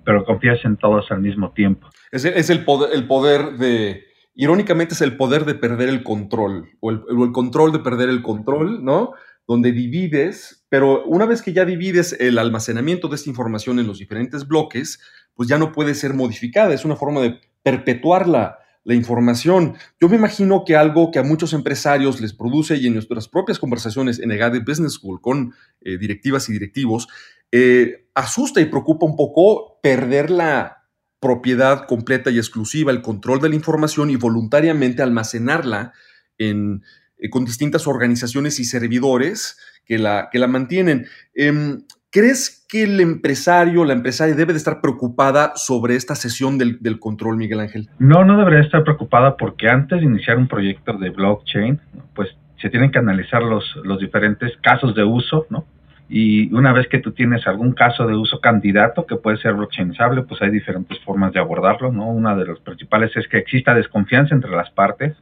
pero 0.05 0.25
confías 0.25 0.65
en 0.65 0.77
todos 0.77 1.11
al 1.11 1.21
mismo 1.21 1.51
tiempo. 1.51 1.89
Es 2.11 2.25
es 2.25 2.51
el, 2.51 2.65
poder, 2.65 2.91
el 2.95 3.07
poder 3.07 3.59
de, 3.59 4.05
irónicamente 4.35 4.95
es 4.95 5.01
el 5.01 5.17
poder 5.17 5.45
de 5.45 5.55
perder 5.55 5.89
el 5.89 6.03
control, 6.03 6.71
o 6.81 6.91
el, 6.91 7.33
control 7.33 7.73
de 7.73 7.79
perder 7.79 8.09
el 8.09 8.23
control, 8.23 8.85
¿no? 8.85 9.13
donde 9.47 9.73
divides, 9.73 10.65
pero 10.69 11.05
una 11.05 11.27
vez 11.27 11.43
que 11.43 11.53
ya 11.53 11.65
divides 11.65 12.17
el 12.19 12.39
almacenamiento 12.39 13.09
de 13.09 13.17
esta 13.17 13.29
información 13.29 13.79
en 13.79 13.87
los 13.87 13.99
diferentes 13.99 14.49
bloques, 14.49 15.01
pues 15.35 15.49
ya 15.49 15.59
no 15.59 15.73
puede 15.73 15.95
ser 15.95 16.15
modificada. 16.15 16.73
Es 16.73 16.85
una 16.85 16.97
forma 16.97 17.21
de 17.21 17.41
perpetuar 17.63 18.29
la, 18.29 18.59
información. 18.87 19.77
Yo 19.99 20.11
me 20.11 20.17
imagino 20.17 20.63
que 20.67 20.77
algo 20.77 21.11
que 21.11 21.19
a 21.19 21.23
muchos 21.23 21.55
empresarios 21.55 22.21
les 22.21 22.35
produce 22.35 22.77
y 22.77 22.87
en 22.87 22.93
nuestras 22.93 23.29
propias 23.29 23.59
conversaciones 23.59 24.19
en 24.19 24.31
EGADE 24.31 24.61
Business 24.61 24.95
School 24.95 25.23
con 25.23 25.55
eh, 25.81 25.97
directivas 25.97 26.51
y 26.51 26.53
directivos, 26.53 27.09
eh, 27.51 28.09
asusta 28.15 28.61
y 28.61 28.67
preocupa 28.67 29.07
un 29.07 29.17
poco 29.17 29.81
perder 29.83 30.29
la 30.29 30.84
propiedad 31.25 31.87
completa 31.87 32.31
y 32.31 32.37
exclusiva, 32.37 32.93
el 32.93 33.01
control 33.01 33.41
de 33.41 33.49
la 33.49 33.55
información 33.55 34.11
y 34.11 34.17
voluntariamente 34.17 35.03
almacenarla 35.03 35.95
en, 36.37 36.83
eh, 37.17 37.31
con 37.31 37.47
distintas 37.47 37.87
organizaciones 37.87 38.61
y 38.61 38.65
servidores 38.65 39.59
que 39.87 39.97
la, 39.97 40.29
que 40.31 40.39
la 40.39 40.49
mantienen. 40.49 41.07
Em, 41.35 41.85
¿Crees 42.11 42.67
que 42.69 42.83
el 42.83 43.01
empresario, 43.01 43.87
la 43.87 43.95
empresaria 43.95 44.35
debe 44.35 44.53
de 44.53 44.59
estar 44.59 44.83
preocupada 44.83 45.53
sobre 45.57 45.97
esta 45.97 46.15
sesión 46.15 46.59
del, 46.59 47.01
control, 47.01 47.39
Miguel 47.39 47.61
Ángel? 47.61 47.89
No, 47.99 48.23
no 48.27 48.37
debería 48.37 48.61
estar 48.61 48.85
preocupada 48.85 49.39
porque 49.39 49.69
antes 49.71 50.01
de 50.01 50.05
iniciar 50.05 50.37
un 50.37 50.47
proyecto 50.47 50.93
de 50.93 51.09
blockchain, 51.09 51.81
pues 52.15 52.29
se 52.61 52.69
tienen 52.69 52.93
que 52.93 52.99
analizar 52.99 53.43
los, 53.43 53.65
los 53.83 53.99
diferentes 53.99 54.53
casos 54.63 54.95
de 54.95 55.05
uso, 55.05 55.47
¿no? 55.49 55.65
Y 56.09 56.53
una 56.55 56.73
vez 56.73 56.87
que 56.89 56.99
tú 56.99 57.13
tienes 57.13 57.47
algún 57.47 57.73
caso 57.73 58.07
de 58.07 58.15
uso 58.15 58.41
candidato 58.41 59.07
que 59.07 59.17
puede 59.17 59.39
ser 59.39 59.55
blockchainizable, 59.55 60.23
pues 60.23 60.43
hay 60.43 60.51
diferentes 60.51 60.99
formas 61.01 61.33
de 61.33 61.41
abordarlo, 61.41 61.91
¿no? 61.93 62.09
Una 62.09 62.37
de 62.37 62.47
las 62.47 62.59
principales 62.61 63.17
es 63.17 63.27
que 63.29 63.39
exista 63.39 63.75
desconfianza 63.75 64.35
entre 64.35 64.51
las 64.51 64.71
partes, 64.71 65.17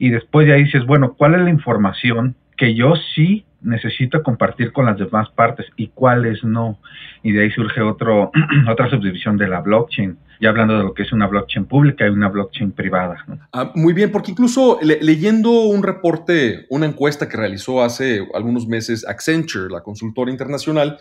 y 0.00 0.08
después 0.08 0.46
de 0.46 0.54
ahí 0.54 0.64
dices, 0.64 0.86
bueno, 0.86 1.12
¿cuál 1.12 1.34
es 1.34 1.42
la 1.42 1.50
información 1.50 2.34
que 2.56 2.74
yo 2.74 2.94
sí 3.14 3.44
necesito 3.60 4.22
compartir 4.22 4.72
con 4.72 4.86
las 4.86 4.96
demás 4.96 5.28
partes 5.28 5.66
y 5.76 5.88
cuáles 5.88 6.42
no? 6.42 6.78
Y 7.22 7.32
de 7.32 7.42
ahí 7.42 7.50
surge 7.50 7.82
otro, 7.82 8.30
otra 8.68 8.88
subdivisión 8.88 9.36
de 9.36 9.48
la 9.48 9.60
blockchain, 9.60 10.16
ya 10.40 10.48
hablando 10.48 10.78
de 10.78 10.84
lo 10.84 10.94
que 10.94 11.02
es 11.02 11.12
una 11.12 11.26
blockchain 11.26 11.66
pública 11.66 12.06
y 12.06 12.10
una 12.10 12.28
blockchain 12.28 12.72
privada. 12.72 13.24
Ah, 13.52 13.72
muy 13.74 13.92
bien, 13.92 14.10
porque 14.10 14.30
incluso 14.30 14.78
leyendo 14.80 15.50
un 15.50 15.82
reporte, 15.82 16.66
una 16.70 16.86
encuesta 16.86 17.28
que 17.28 17.36
realizó 17.36 17.82
hace 17.82 18.26
algunos 18.34 18.66
meses 18.66 19.06
Accenture, 19.06 19.70
la 19.70 19.82
consultora 19.82 20.30
internacional, 20.30 20.98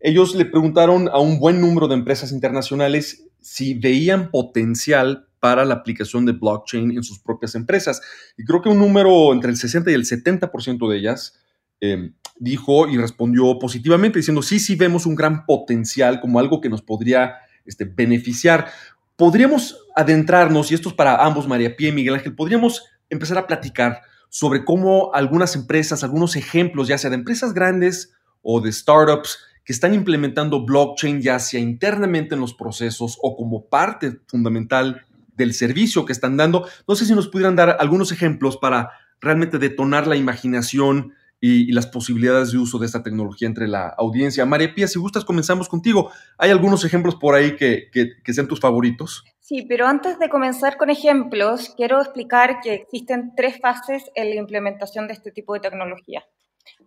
ellos 0.00 0.34
le 0.34 0.44
preguntaron 0.44 1.08
a 1.08 1.18
un 1.20 1.38
buen 1.38 1.60
número 1.60 1.86
de 1.86 1.94
empresas 1.94 2.32
internacionales 2.32 3.28
si 3.40 3.74
veían 3.74 4.30
potencial 4.30 5.28
para 5.38 5.64
la 5.64 5.74
aplicación 5.74 6.26
de 6.26 6.32
blockchain 6.32 6.90
en 6.90 7.02
sus 7.02 7.18
propias 7.18 7.54
empresas. 7.54 8.02
Y 8.36 8.44
creo 8.44 8.60
que 8.60 8.68
un 8.68 8.78
número 8.78 9.32
entre 9.32 9.50
el 9.50 9.56
60 9.56 9.90
y 9.90 9.94
el 9.94 10.04
70% 10.04 10.90
de 10.90 10.98
ellas 10.98 11.40
em, 11.80 12.14
dijo 12.38 12.88
y 12.88 12.96
respondió 12.96 13.58
positivamente, 13.58 14.18
diciendo, 14.18 14.42
sí, 14.42 14.58
sí 14.58 14.74
vemos 14.74 15.06
un 15.06 15.14
gran 15.14 15.46
potencial 15.46 16.20
como 16.20 16.38
algo 16.38 16.60
que 16.60 16.68
nos 16.68 16.82
podría 16.82 17.34
este, 17.64 17.84
beneficiar. 17.84 18.70
Podríamos 19.16 19.78
adentrarnos, 19.94 20.70
y 20.70 20.74
esto 20.74 20.88
es 20.88 20.94
para 20.94 21.24
ambos, 21.24 21.46
María 21.46 21.76
Pía 21.76 21.90
y 21.90 21.92
Miguel 21.92 22.14
Ángel, 22.14 22.34
podríamos 22.34 22.84
empezar 23.08 23.38
a 23.38 23.46
platicar 23.46 24.02
sobre 24.28 24.64
cómo 24.64 25.12
algunas 25.12 25.56
empresas, 25.56 26.04
algunos 26.04 26.36
ejemplos, 26.36 26.88
ya 26.88 26.98
sea 26.98 27.10
de 27.10 27.16
empresas 27.16 27.52
grandes 27.52 28.14
o 28.42 28.60
de 28.60 28.72
startups, 28.72 29.38
que 29.64 29.72
están 29.72 29.94
implementando 29.94 30.64
blockchain 30.64 31.20
ya 31.20 31.38
sea 31.38 31.60
internamente 31.60 32.34
en 32.34 32.40
los 32.40 32.54
procesos 32.54 33.18
o 33.22 33.36
como 33.36 33.66
parte 33.66 34.20
fundamental 34.26 35.04
del 35.36 35.54
servicio 35.54 36.04
que 36.04 36.12
están 36.12 36.36
dando. 36.36 36.66
No 36.88 36.94
sé 36.94 37.04
si 37.04 37.14
nos 37.14 37.28
pudieran 37.28 37.56
dar 37.56 37.76
algunos 37.78 38.12
ejemplos 38.12 38.56
para 38.56 38.90
realmente 39.20 39.58
detonar 39.58 40.06
la 40.06 40.16
imaginación 40.16 41.12
y, 41.40 41.72
las 41.72 41.86
posibilidades 41.86 42.52
de 42.52 42.58
uso 42.58 42.78
de 42.78 42.86
esta 42.86 43.02
tecnología 43.02 43.48
entre 43.48 43.68
la 43.68 43.88
audiencia. 43.88 44.44
María 44.44 44.74
Pía, 44.74 44.86
si 44.86 44.98
gustas, 44.98 45.24
comenzamos 45.24 45.68
contigo. 45.68 46.10
¿Hay 46.38 46.50
algunos 46.50 46.84
ejemplos 46.84 47.16
por 47.16 47.34
ahí 47.34 47.56
que, 47.56 47.90
que 47.90 48.32
sean 48.32 48.48
tus 48.48 48.60
favoritos? 48.60 49.24
Sí, 49.40 49.66
pero 49.68 49.86
antes 49.86 50.18
de 50.18 50.28
comenzar 50.28 50.76
con 50.76 50.90
ejemplos, 50.90 51.74
quiero 51.76 52.00
explicar 52.00 52.60
que 52.60 52.74
existen 52.74 53.32
tres 53.34 53.58
fases 53.60 54.04
en 54.14 54.30
la 54.30 54.36
implementación 54.36 55.08
de 55.08 55.14
este 55.14 55.32
tipo 55.32 55.54
de 55.54 55.60
tecnología. 55.60 56.24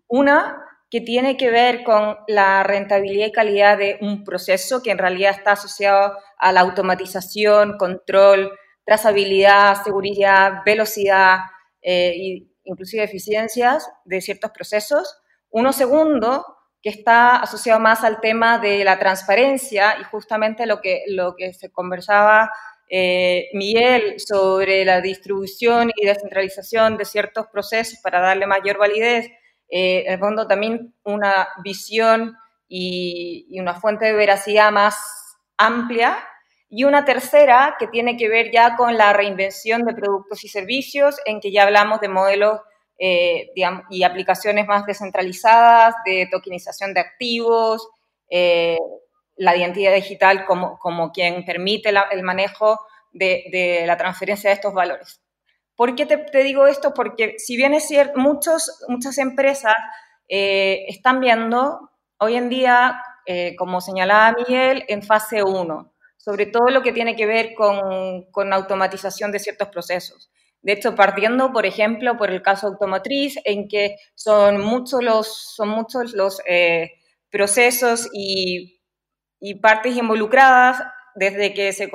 Una 0.08 0.58
que 0.90 1.02
tiene 1.02 1.38
que 1.38 1.50
ver 1.50 1.84
con 1.84 2.18
la 2.28 2.62
rentabilidad 2.64 3.26
y 3.26 3.32
calidad 3.32 3.78
de 3.80 3.98
un 4.00 4.24
proceso 4.24 4.84
que 4.84 4.92
en 4.92 5.00
realidad 5.00 5.32
está 5.32 5.54
asociado 5.54 6.14
a 6.38 6.52
la 6.52 6.62
automatización, 6.62 7.78
control, 7.78 8.52
trazabilidad, 8.86 9.84
seguridad, 9.84 10.62
velocidad 10.66 11.40
e 11.82 12.46
inclusive 12.64 13.04
eficiencias 13.04 13.90
de 14.06 14.22
ciertos 14.22 14.52
procesos. 14.52 15.22
Uno 15.50 15.74
segundo, 15.74 16.46
que 16.82 16.90
está 16.90 17.38
asociado 17.38 17.80
más 17.80 18.04
al 18.04 18.20
tema 18.20 18.60
de 18.60 18.84
la 18.84 19.00
transparencia 19.00 19.96
y 20.00 20.04
justamente 20.04 20.66
lo 20.66 20.82
que, 20.82 21.04
lo 21.08 21.36
que 21.36 21.54
se 21.54 21.72
conversaba 21.72 22.52
eh, 22.90 23.50
Miguel 23.54 24.20
sobre 24.20 24.84
la 24.86 25.02
distribución 25.02 25.92
y 25.96 26.06
descentralización 26.06 26.98
de 26.98 27.06
ciertos 27.06 27.48
procesos 27.48 28.00
para 28.04 28.20
darle 28.20 28.46
mayor 28.46 28.78
validez 28.78 29.28
eh, 29.70 30.04
en 30.06 30.14
el 30.14 30.20
fondo 30.20 30.46
también 30.46 30.94
una 31.04 31.48
visión 31.64 32.36
y, 32.68 33.60
una 33.60 33.74
fuente 33.74 34.06
de 34.06 34.14
veracidad 34.14 34.72
más 34.72 34.96
amplia. 35.58 36.18
Y 36.76 36.86
una 36.86 37.06
tercera 37.06 37.76
que 37.78 37.86
tiene 37.86 38.18
que 38.18 38.28
ver 38.28 38.50
ya 38.52 38.76
con 38.76 38.98
la 38.98 39.14
reinvención 39.14 39.84
de 39.84 39.94
productos 39.94 40.44
y 40.44 40.48
servicios, 40.48 41.18
en 41.26 41.40
que 41.40 41.52
ya 41.52 41.64
hablamos 41.64 42.02
de 42.02 42.10
modelos 42.10 42.62
eh, 42.98 43.52
y 43.92 44.04
aplicaciones 44.04 44.66
más 44.66 44.84
descentralizadas, 44.88 45.94
de 46.04 46.28
tokenización 46.32 46.96
de 46.96 47.02
activos, 47.02 47.88
eh, 48.28 48.80
la 49.36 49.56
identidad 49.56 49.94
digital 49.94 50.46
como, 50.46 50.80
como 50.80 51.12
quien 51.12 51.46
permite 51.46 51.90
el 51.90 52.24
manejo 52.24 52.80
de, 53.12 53.44
de, 53.52 53.84
la 53.86 53.96
transferencia 53.96 54.50
de 54.50 54.56
estos 54.56 54.74
valores. 54.74 55.22
¿Por 55.76 55.94
qué 55.94 56.08
te, 56.08 56.44
digo 56.44 56.66
esto? 56.66 56.92
Porque 56.96 57.36
si 57.38 57.56
bien 57.56 57.76
es 57.76 57.88
cierto, 57.88 58.20
muchos, 58.20 58.84
muchas 58.88 59.20
empresas 59.20 59.76
eh, 60.28 60.86
están 60.88 61.20
viendo 61.20 61.92
hoy 62.18 62.36
en 62.36 62.50
día, 62.50 63.00
eh, 63.28 63.56
como 63.58 63.80
señalaba 63.80 64.36
Miguel, 64.40 64.86
en 64.88 65.04
fase 65.04 65.44
1, 65.44 65.93
sobre 66.24 66.46
todo 66.46 66.68
lo 66.70 66.82
que 66.84 66.94
tiene 66.94 67.18
que 67.18 67.26
ver 67.26 67.54
con, 67.54 68.32
con, 68.32 68.54
automatización 68.54 69.34
de 69.34 69.40
ciertos 69.40 69.68
procesos. 69.68 70.32
De 70.62 70.72
hecho, 70.72 70.96
partiendo, 70.96 71.52
por 71.52 71.66
ejemplo, 71.66 72.16
por 72.18 72.32
el 72.32 72.42
caso 72.42 72.68
automotriz, 72.68 73.36
en 73.44 73.68
que 73.68 73.98
son 74.16 74.62
muchos 74.62 75.04
los, 75.04 75.28
son 75.54 75.68
muchos 75.68 76.14
los 76.14 76.42
eh, 76.48 76.92
procesos 77.30 78.08
y, 78.14 78.80
y, 79.42 79.56
partes 79.56 79.98
involucradas 79.98 80.82
desde 81.16 81.54
que 81.54 81.74
se 81.74 81.92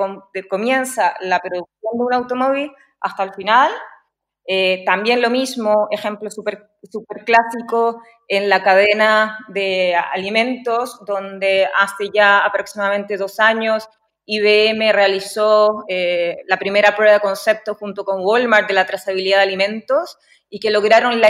comienza 0.47 1.15
la 1.21 1.39
producción 1.39 1.97
de 1.97 2.05
un 2.05 2.13
automóvil 2.13 2.71
hasta 3.01 3.23
el 3.23 3.33
final, 3.33 3.71
Eh, 4.51 4.83
también 4.83 5.21
lo 5.21 5.29
mismo, 5.29 5.87
ejemplo 5.91 6.31
súper 6.31 6.71
super 6.91 7.23
clásico, 7.23 8.01
en 8.27 8.49
la 8.49 8.63
cadena 8.63 9.37
de 9.49 9.93
alimentos, 9.95 10.99
donde 11.05 11.67
hace 11.77 12.09
ya 12.11 12.39
aproximadamente 12.39 13.15
dos 13.17 13.39
años 13.39 13.87
IBM 14.31 14.91
realizó 14.91 15.85
eh, 15.87 16.43
la 16.45 16.59
primera 16.59 16.95
prueba 16.95 17.13
de 17.13 17.19
concepto 17.19 17.73
junto 17.73 18.05
con 18.05 18.23
Walmart 18.23 18.67
de 18.67 18.75
la 18.75 18.85
trazabilidad 18.85 19.37
de 19.37 19.43
alimentos 19.43 20.19
y 20.51 20.59
que 20.59 20.69
lograron 20.69 21.15
una 21.15 21.27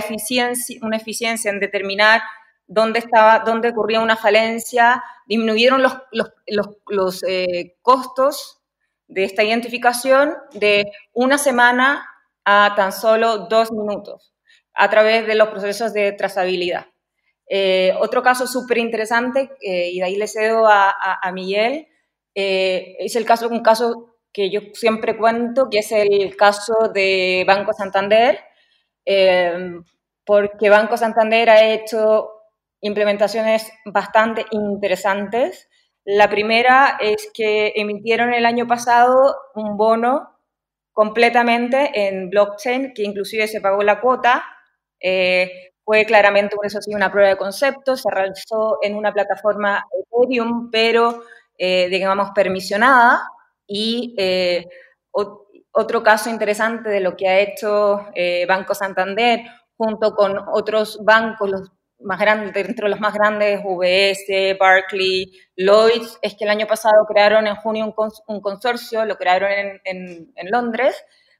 eficiencia 0.97 1.49
en 1.49 1.59
determinar 1.61 2.21
dónde, 2.67 2.99
estaba, 2.99 3.39
dónde 3.45 3.69
ocurría 3.69 4.01
una 4.01 4.17
falencia, 4.17 5.01
disminuyeron 5.27 5.81
los, 6.11 7.23
eh, 7.25 7.77
costos 7.81 8.59
de 9.07 9.23
esta 9.23 9.45
identificación 9.45 10.35
de 10.51 10.91
una 11.13 11.37
semana 11.37 12.05
a 12.43 12.73
tan 12.75 12.91
solo 12.91 13.47
dos 13.47 13.71
minutos 13.71 14.33
a 14.73 14.89
través 14.89 15.25
de 15.25 15.35
los 15.35 15.47
procesos 15.47 15.93
de 15.93 16.11
trazabilidad. 16.11 16.87
Eh, 17.47 17.93
otro 18.01 18.21
caso 18.23 18.45
súper 18.45 18.77
interesante, 18.77 19.51
y 19.61 19.99
de 19.99 20.03
ahí 20.03 20.17
le 20.17 20.27
cedo 20.27 20.67
a, 20.67 21.31
Miguel, 21.33 21.87
es 22.33 23.15
el 23.15 23.25
caso, 23.25 23.49
un 23.49 23.61
caso 23.61 24.15
que 24.31 24.49
yo 24.49 24.61
siempre 24.73 25.17
cuento, 25.17 25.69
que 25.69 25.79
es 25.79 25.91
el 25.91 26.35
caso 26.37 26.89
de 26.93 27.43
Banco 27.47 27.73
Santander, 27.73 28.39
porque 30.25 30.69
Banco 30.69 30.97
Santander 30.97 31.49
ha 31.49 31.65
hecho 31.65 32.29
implementaciones 32.81 33.71
bastante 33.85 34.45
interesantes. 34.51 35.67
La 36.05 36.29
primera 36.29 36.97
es 37.01 37.29
que 37.33 37.73
emitieron 37.75 38.33
el 38.33 38.45
año 38.45 38.67
pasado 38.67 39.35
un 39.55 39.77
bono 39.77 40.37
completamente 40.93 42.07
en 42.07 42.29
blockchain, 42.29 42.93
que 42.93 43.03
inclusive 43.03 43.47
se 43.47 43.61
pagó 43.61 43.83
la 43.83 44.01
cuota. 44.01 44.43
Eh, 44.99 45.71
fue 45.83 46.05
claramente, 46.05 46.55
eso 46.63 46.81
sí, 46.81 46.93
una 46.93 47.11
prueba 47.11 47.29
de 47.29 47.37
concepto, 47.37 47.95
se 47.97 48.09
realizó 48.11 48.77
en 48.81 48.95
una 48.95 49.11
plataforma 49.13 49.85
Ethereum, 49.91 50.69
pero, 50.71 51.23
eh, 51.59 51.87
digamos, 51.89 52.31
permisionada. 52.33 53.29
Y 53.67 54.15
eh, 54.17 54.65
otro 55.71 56.01
caso 56.01 56.31
interesante 56.31 56.89
de 56.89 57.01
lo 57.01 57.15
que 57.15 57.27
ha 57.27 57.39
hecho 57.39 58.07
Banco 58.47 58.73
Santander 58.73 59.41
junto 59.77 60.15
con 60.15 60.37
otros 60.51 60.99
bancos, 61.05 61.49
los 61.49 61.71
más 61.99 62.19
grandes, 62.19 62.53
dentro 62.53 62.85
de 62.85 62.91
los 62.91 62.99
más 62.99 63.13
grandes, 63.13 63.61
VS, 63.63 64.57
Barclay, 64.59 65.31
Lloyds, 65.55 66.17
es 66.21 66.35
que 66.35 66.45
el 66.45 66.49
año 66.49 66.67
pasado 66.67 67.05
crearon 67.07 67.47
en 67.47 67.55
junio 67.55 67.93
un, 68.27 68.41
consorcio, 68.41 69.05
lo 69.05 69.17
crearon 69.17 69.51
en, 69.83 70.31
en, 70.35 70.51
Londres, 70.51 70.95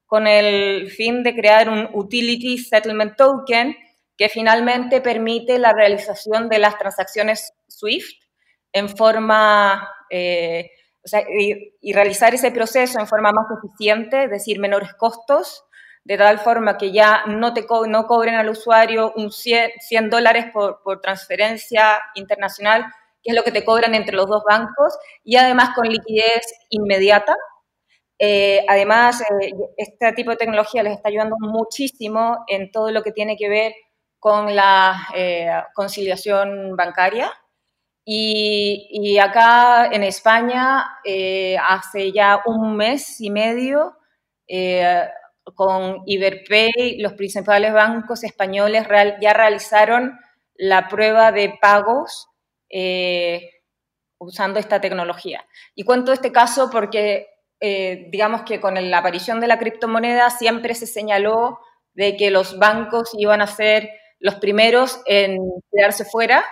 con 0.05 0.27
el 0.27 0.89
fin 0.89 1.23
de 1.23 1.35
crear 1.35 1.69
un 1.69 1.89
Utility 1.93 2.57
Settlement 2.57 3.15
Token 3.15 3.75
que 4.17 4.29
finalmente 4.29 5.01
permite 5.01 5.59
la 5.59 5.71
realización 5.71 6.49
de 6.49 6.59
las 6.59 6.77
transacciones 6.77 7.53
SWIFT 7.69 8.21
en 8.73 8.89
forma, 8.89 9.89
eh, 10.09 10.71
o 11.03 11.07
sea, 11.07 11.21
y, 11.21 11.73
y, 11.81 11.93
realizar 11.93 12.33
ese 12.33 12.51
proceso 12.51 12.99
en 12.99 13.07
forma 13.07 13.31
más 13.31 13.45
eficiente, 13.57 14.25
es 14.25 14.29
decir, 14.29 14.59
menores 14.59 14.93
costos, 14.93 15.65
de 16.03 16.17
tal 16.17 16.39
forma 16.39 16.77
que 16.77 16.91
ya 16.91 17.23
no, 17.27 17.53
te 17.53 17.65
no 17.87 18.07
cobren 18.07 18.35
al 18.35 18.49
usuario 18.49 19.13
un 19.15 19.31
100, 19.31 20.09
dólares 20.09 20.47
por, 20.51 21.01
transferencia 21.01 22.01
internacional, 22.15 22.85
que 23.21 23.31
es 23.31 23.35
lo 23.35 23.43
que 23.43 23.51
te 23.51 23.65
cobran 23.65 23.93
entre 23.95 24.15
los 24.15 24.27
dos 24.27 24.43
bancos, 24.43 24.97
y 25.23 25.35
además 25.35 25.69
con 25.75 25.87
liquidez 25.87 26.41
inmediata. 26.69 27.35
Eh, 28.17 28.65
además, 28.67 29.21
eh, 29.21 29.53
este 29.77 30.11
tipo 30.13 30.31
de 30.31 30.37
tecnología 30.37 30.83
les 30.83 30.93
está 30.93 31.09
ayudando 31.09 31.35
muchísimo 31.39 32.43
en 32.47 32.71
todo 32.71 32.91
lo 32.91 33.03
que 33.03 33.11
tiene 33.11 33.37
que 33.37 33.47
ver 33.47 33.73
con 34.17 34.55
la 34.55 35.09
eh, 35.15 35.51
conciliación 35.75 36.75
bancaria. 36.75 37.31
Y, 38.11 39.19
acá 39.19 39.87
en 39.91 40.03
España, 40.03 40.97
hace 41.67 42.11
ya 42.11 42.41
un 42.45 42.75
mes 42.75 43.21
y 43.21 43.29
medio, 43.29 43.97
con 45.55 46.03
Iberpay, 46.05 46.97
los 46.99 47.13
principales 47.13 47.73
bancos 47.73 48.23
españoles 48.23 48.87
ya 49.21 49.33
realizaron 49.33 50.19
la 50.55 50.87
prueba 50.87 51.31
de 51.31 51.57
pagos 51.61 52.27
eh, 52.69 53.49
usando 54.19 54.59
esta 54.59 54.81
tecnología. 54.81 55.45
Y 55.75 55.83
cuento 55.83 56.11
este 56.11 56.31
caso 56.31 56.69
porque, 56.69 57.27
eh, 57.59 58.07
digamos 58.09 58.41
que 58.43 58.59
con 58.59 58.75
la 58.89 58.97
aparición 58.97 59.39
de 59.39 59.47
la 59.47 59.59
criptomoneda 59.59 60.29
siempre 60.29 60.75
se 60.75 60.87
señaló 60.87 61.59
de 61.93 62.17
que 62.17 62.31
los 62.31 62.59
bancos 62.59 63.11
iban 63.17 63.41
a 63.41 63.47
ser 63.47 63.89
los 64.19 64.35
primeros 64.35 65.01
en 65.05 65.37
quedarse 65.71 66.05
fuera 66.05 66.43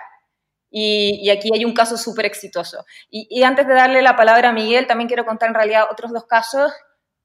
y, 0.80 1.30
aquí 1.30 1.50
hay 1.54 1.66
un 1.66 1.74
caso 1.74 1.98
súper 1.98 2.26
exitoso. 2.26 2.86
Y, 3.10 3.28
y, 3.30 3.44
antes 3.44 3.68
de 3.68 3.74
darle 3.74 4.02
la 4.02 4.16
palabra 4.16 4.50
a 4.50 4.54
Miguel, 4.54 4.88
también 4.88 5.08
quiero 5.08 5.26
contar 5.26 5.50
en 5.50 5.56
realidad 5.56 5.86
otros 5.92 6.12
dos 6.12 6.26
casos 6.26 6.72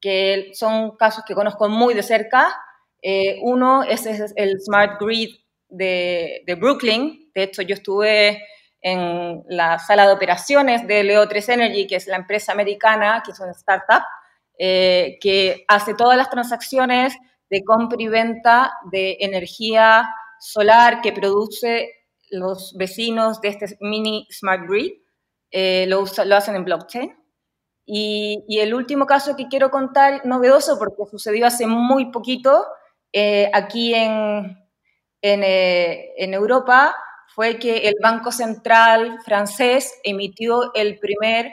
que 0.02 0.50
son 0.52 0.96
casos 0.96 1.24
que 1.26 1.34
conozco 1.34 1.68
muy 1.68 1.94
de 1.94 2.02
cerca. 2.02 2.54
Eh, 3.00 3.38
uno 3.42 3.84
es, 3.84 4.04
el 4.36 4.60
Smart 4.60 5.00
Grid 5.00 5.30
de, 5.68 6.56
Brooklyn. 6.58 7.30
De 7.34 7.44
hecho, 7.44 7.62
yo 7.62 7.74
estuve 7.74 8.42
en 8.80 9.44
la 9.48 9.78
sala 9.78 10.06
de 10.06 10.12
operaciones 10.12 10.86
de 10.88 11.04
Leo3 11.04 11.52
Energy, 11.52 11.86
que 11.86 11.96
es 11.96 12.08
la 12.08 12.16
empresa 12.16 12.52
americana, 12.52 13.22
que 13.24 13.30
es 13.30 13.38
una 13.38 13.52
startup, 13.52 14.02
eh, 14.58 15.18
que 15.20 15.64
hace 15.68 15.94
todas 15.94 16.16
las 16.18 16.28
transacciones 16.28 17.14
de 17.48 17.62
compra 17.62 17.96
y 18.00 18.08
venta 18.08 18.72
de 18.90 19.18
energía 19.20 20.12
solar 20.40 21.00
que 21.00 21.12
produce 21.12 22.01
los 22.32 22.74
vecinos 22.76 23.40
de 23.40 23.48
este 23.48 23.76
mini 23.80 24.26
Smart 24.30 24.66
Grid. 24.66 24.92
Eh, 25.52 25.86
lo, 25.86 26.02
hacen 26.02 26.56
en 26.56 26.64
blockchain. 26.64 27.14
Y, 27.84 28.58
el 28.58 28.74
último 28.74 29.06
caso 29.06 29.36
que 29.36 29.48
quiero 29.48 29.70
contar, 29.70 30.24
novedoso 30.24 30.78
porque 30.78 31.10
sucedió 31.10 31.46
hace 31.46 31.66
muy 31.66 32.10
poquito, 32.10 32.66
eh, 33.12 33.50
aquí 33.52 33.94
en, 33.94 34.56
eh, 35.20 36.12
en, 36.16 36.34
Europa, 36.34 36.94
fue 37.34 37.58
que 37.58 37.88
el 37.88 37.94
Banco 38.02 38.32
Central 38.32 39.18
francés 39.24 40.00
emitió 40.04 40.72
el 40.74 40.98
primer 40.98 41.50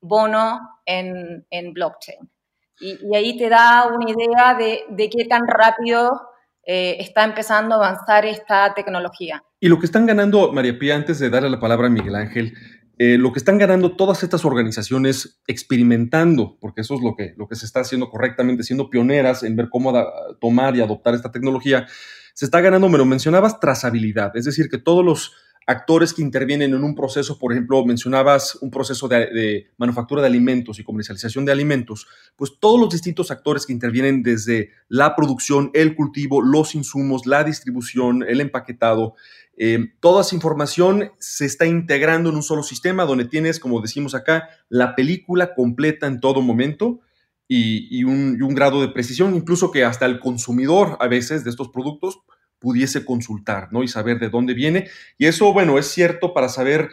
bono 0.00 0.60
en, 0.86 1.44
blockchain. 1.72 2.30
Y, 2.78 3.14
ahí 3.14 3.36
te 3.36 3.48
da 3.48 3.88
una 3.88 4.10
idea 4.10 4.54
de, 4.54 4.84
de 4.90 5.10
qué 5.10 5.24
tan 5.24 5.46
rápido 5.46 6.29
eh, 6.72 7.02
está 7.02 7.24
empezando 7.24 7.74
a 7.74 7.78
avanzar 7.78 8.24
esta 8.24 8.72
tecnología. 8.74 9.42
Y 9.58 9.66
lo 9.66 9.80
que 9.80 9.86
están 9.86 10.06
ganando, 10.06 10.52
María 10.52 10.78
Pía, 10.78 10.94
antes 10.94 11.18
de 11.18 11.28
darle 11.28 11.50
la 11.50 11.58
palabra 11.58 11.88
a 11.88 11.90
Miguel 11.90 12.14
Ángel, 12.14 12.54
eh, 12.96 13.18
lo 13.18 13.32
que 13.32 13.40
están 13.40 13.58
ganando 13.58 13.96
todas 13.96 14.22
estas 14.22 14.44
organizaciones 14.44 15.40
experimentando, 15.48 16.58
porque 16.60 16.82
eso 16.82 16.94
es 16.94 17.00
lo 17.00 17.16
que, 17.16 17.34
lo 17.36 17.48
que 17.48 17.56
se 17.56 17.66
está 17.66 17.80
haciendo 17.80 18.08
correctamente, 18.08 18.62
siendo 18.62 18.88
pioneras 18.88 19.42
en 19.42 19.56
ver 19.56 19.68
cómo 19.68 19.92
tomar 20.40 20.76
y 20.76 20.80
adoptar 20.80 21.14
esta 21.14 21.32
tecnología, 21.32 21.88
se 22.34 22.44
está 22.44 22.60
ganando, 22.60 22.88
me 22.88 22.98
lo 22.98 23.04
mencionabas, 23.04 23.58
trazabilidad, 23.58 24.36
es 24.36 24.44
decir, 24.44 24.68
que 24.68 24.78
todos 24.78 25.04
los 25.04 25.32
actores 25.66 26.12
que 26.12 26.22
intervienen 26.22 26.74
en 26.74 26.82
un 26.82 26.94
proceso, 26.94 27.38
por 27.38 27.52
ejemplo, 27.52 27.84
mencionabas 27.84 28.56
un 28.60 28.70
proceso 28.70 29.08
de, 29.08 29.68
manufactura 29.76 30.20
de 30.20 30.26
alimentos 30.26 30.78
y 30.78 30.84
comercialización 30.84 31.44
de 31.44 31.52
alimentos, 31.52 32.06
pues 32.36 32.52
todos 32.58 32.80
los 32.80 32.90
distintos 32.90 33.30
actores 33.30 33.66
que 33.66 33.72
intervienen 33.72 34.22
desde 34.22 34.70
la 34.88 35.14
producción, 35.14 35.70
el 35.74 35.94
cultivo, 35.94 36.42
los 36.42 36.74
insumos, 36.74 37.26
la 37.26 37.44
distribución, 37.44 38.24
el 38.26 38.40
empaquetado, 38.40 39.14
eh, 39.56 39.92
toda 40.00 40.22
esa 40.22 40.34
información 40.34 41.12
se 41.18 41.44
está 41.44 41.66
integrando 41.66 42.30
en 42.30 42.36
un 42.36 42.42
solo 42.42 42.62
sistema 42.62 43.04
donde 43.04 43.26
tienes, 43.26 43.60
como 43.60 43.80
decimos 43.80 44.14
acá, 44.14 44.48
la 44.68 44.96
película 44.96 45.54
completa 45.54 46.06
en 46.06 46.20
todo 46.20 46.40
momento 46.40 47.00
y, 47.46 48.04
un, 48.04 48.36
y 48.38 48.42
un 48.42 48.54
grado 48.54 48.80
de 48.80 48.88
precisión, 48.88 49.34
incluso 49.34 49.70
que 49.72 49.84
hasta 49.84 50.06
el 50.06 50.20
consumidor 50.20 50.96
a 51.00 51.08
veces 51.08 51.42
de 51.44 51.50
estos 51.50 51.68
productos 51.68 52.20
pudiese 52.60 53.04
consultar, 53.04 53.72
¿no? 53.72 53.82
Y 53.82 53.88
saber 53.88 54.20
de 54.20 54.28
dónde 54.28 54.54
viene. 54.54 54.88
Y 55.18 55.26
eso, 55.26 55.52
bueno, 55.52 55.78
es 55.78 55.86
cierto 55.88 56.32
para 56.32 56.48
saber 56.48 56.90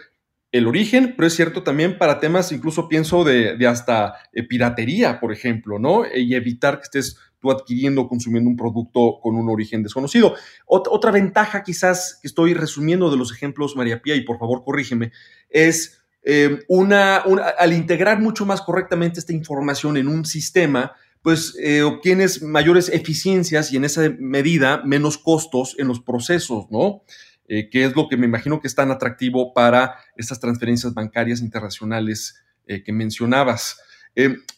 el 0.52 0.66
origen, 0.66 1.14
pero 1.16 1.28
es 1.28 1.36
cierto 1.36 1.62
también 1.62 1.98
para 1.98 2.20
temas, 2.20 2.52
incluso 2.52 2.88
pienso 2.88 3.24
de, 3.24 3.68
hasta 3.68 4.16
eh, 4.34 4.44
piratería, 4.44 5.20
por 5.20 5.32
ejemplo, 5.32 5.78
¿no? 5.78 6.04
Y 6.12 6.34
evitar 6.34 6.78
que 6.78 6.84
estés 6.84 7.18
tú 7.40 7.52
adquiriendo 7.52 8.02
o 8.02 8.08
consumiendo 8.08 8.50
un 8.50 8.56
producto 8.56 9.20
con 9.22 9.36
un 9.36 9.50
origen 9.50 9.84
desconocido. 9.84 10.36
otra 10.66 11.12
ventaja 11.12 11.62
quizás 11.62 12.18
que 12.22 12.28
estoy 12.28 12.56
resumiendo 12.56 13.12
de 13.12 13.18
los 13.18 13.32
ejemplos, 13.32 13.76
María 13.76 14.02
Pía, 14.02 14.16
y 14.16 14.22
por 14.22 14.40
favor 14.40 14.64
corrígeme, 14.64 15.12
es 15.50 16.02
eh, 16.24 16.60
una, 16.68 17.18
al 17.18 17.74
integrar 17.74 18.20
mucho 18.20 18.46
más 18.46 18.62
correctamente 18.62 19.20
esta 19.20 19.34
información 19.34 19.98
en 19.98 20.08
un 20.08 20.26
sistema, 20.26 20.94
pues 21.22 21.58
eh, 21.62 21.84
obtienes 21.84 22.42
mayores 22.42 22.90
eficiencias 22.90 23.72
y 23.72 23.78
en 23.78 23.86
esa 23.86 24.10
medida 24.20 24.82
menos 24.84 25.18
costos 25.18 25.76
en 25.78 25.88
los 25.88 26.00
procesos, 26.00 26.66
¿no? 26.72 27.04
Eh, 27.48 27.70
que 27.70 27.86
es 27.86 27.96
lo 27.96 28.10
que 28.10 28.18
me 28.18 28.26
imagino 28.26 28.60
que 28.60 28.68
es 28.68 28.76
tan 28.76 28.92
atractivo 28.92 29.54
para 29.54 29.96
estas 30.16 30.40
transferencias 30.40 30.94
bancarias 30.94 31.42
internacionales 31.42 32.44
que 32.68 32.92
mencionabas. 32.92 33.80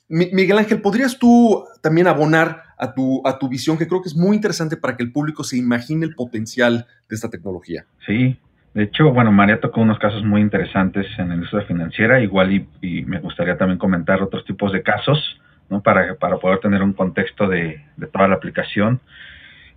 Miguel 0.07 0.57
Ángel, 0.57 0.81
¿podrías 0.81 1.19
tú 1.19 1.63
también 1.83 2.07
abonar 2.07 2.69
a 2.79 2.93
tu, 2.93 3.21
a 3.25 3.37
tu 3.37 3.49
visión, 3.49 3.77
que 3.77 3.87
creo 3.87 4.01
que 4.01 4.07
es 4.07 4.15
muy 4.15 4.35
interesante 4.35 4.77
para 4.77 4.95
que 4.95 5.03
el 5.03 5.11
público 5.11 5.43
se 5.43 5.57
imagine 5.57 6.05
el 6.05 6.15
potencial 6.15 6.87
de 7.09 7.15
esta 7.15 7.29
tecnología. 7.29 7.85
Sí, 8.05 8.37
de 8.73 8.83
hecho, 8.83 9.11
bueno, 9.11 9.31
María 9.31 9.59
tocó 9.59 9.81
unos 9.81 9.99
casos 9.99 10.23
muy 10.23 10.41
interesantes 10.41 11.05
en 11.17 11.29
la 11.29 11.35
industria 11.35 11.63
financiera, 11.63 12.21
igual 12.21 12.53
y, 12.81 13.03
me 13.03 13.19
gustaría 13.19 13.57
también 13.57 13.77
comentar 13.77 14.23
otros 14.23 14.45
tipos 14.45 14.71
de 14.71 14.81
casos, 14.81 15.19
¿no? 15.69 15.81
Para, 15.81 16.15
poder 16.15 16.59
tener 16.59 16.81
un 16.83 16.93
contexto 16.93 17.47
de, 17.47 17.81
toda 18.11 18.27
la 18.27 18.35
aplicación. 18.35 18.99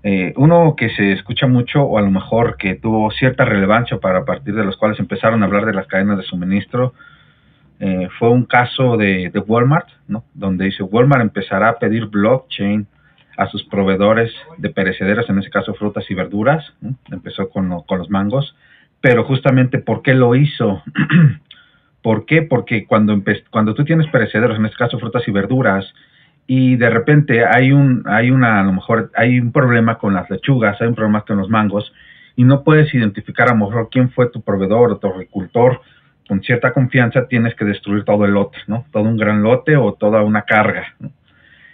Eh, 0.03 0.33
uno 0.37 0.75
que 0.77 0.91
se 0.91 1.13
escucha 1.13 1.47
mucho, 1.47 1.83
o 1.83 1.99
a 1.99 2.03
lo 2.03 2.11
mejor 2.11 2.57
que 2.57 2.75
tuvo 2.75 3.11
cierta 3.11 3.45
relevancia 3.45 3.99
para 3.99 4.25
partir 4.25 4.55
de 4.55 4.65
los 4.65 4.77
cuales 4.77 4.99
empezaron 4.99 5.43
a 5.43 5.47
hablar 5.47 5.65
de 5.65 5.75
las 5.75 5.87
cadenas 5.87 6.19
de 6.19 6.25
suministro, 6.25 6.95
eh, 7.79 8.09
fue 8.19 8.31
un 8.31 8.45
caso 8.45 8.97
de, 8.97 9.31
Walmart, 9.47 9.89
¿no? 10.09 10.25
donde 10.35 10.67
dice 10.67 10.83
Walmart 10.83 11.23
empezará 11.23 11.69
a 11.69 11.79
pedir 11.79 12.07
blockchain 12.07 12.87
a 13.37 13.47
sus 13.47 13.65
proveedores 13.65 14.33
de 14.59 14.71
perecederos, 14.71 15.29
en 15.29 15.39
ese 15.39 15.51
caso 15.51 15.75
frutas 15.75 16.09
y 16.11 16.15
verduras, 16.15 16.65
empezó 17.11 17.49
con, 17.49 17.83
con, 17.83 17.99
los 17.99 18.11
mangos, 18.11 18.55
pero 19.01 19.25
justamente 19.25 19.79
¿por 19.79 20.03
qué 20.03 20.15
lo 20.15 20.35
hizo? 20.35 20.83
¿Por 22.03 22.27
qué? 22.27 22.43
Porque 22.43 22.87
cuando, 22.87 23.21
cuando 23.51 23.75
tú 23.75 23.85
tienes 23.85 24.09
perecederos, 24.09 24.59
en 24.59 24.67
este 24.67 24.77
caso 24.77 24.99
frutas 24.99 25.27
y 25.27 25.31
verduras, 25.31 25.87
y 26.47 26.77
de 26.77 26.91
repente 26.91 27.45
hay 27.47 27.73
un, 27.73 28.03
hay 28.07 28.31
una, 28.31 28.61
a 28.61 28.65
lo 28.65 28.73
mejor 28.73 29.11
hay 29.15 29.39
un 29.39 29.53
problema 29.53 29.99
con 29.99 30.15
las 30.15 30.29
lechugas, 30.29 30.81
hay 30.81 30.89
un 30.89 30.95
problema 30.95 31.23
con 31.23 31.39
los 31.39 31.49
mangos, 31.49 31.93
y 32.35 32.45
no 32.45 32.65
puedes 32.65 32.93
identificar 32.93 33.49
a 33.49 33.55
lo 33.55 33.67
mejor 33.67 33.89
quién 33.91 34.11
fue 34.11 34.31
tu 34.31 34.43
proveedor 34.43 34.91
o 34.91 34.99
tu 34.99 35.07
agricultor 35.07 35.81
con 36.33 36.43
cierta 36.43 36.73
confianza 36.73 37.27
tienes 37.29 37.55
que 37.55 37.65
destruir 37.65 38.05
todo 38.05 38.25
el 38.25 38.33
lote, 38.33 38.59
¿no? 38.67 38.87
Todo 38.91 39.03
un 39.03 39.17
gran 39.17 39.43
lote 39.43 39.77
o 39.77 39.93
toda 39.93 40.23
una 40.23 40.43
carga. 40.43 40.95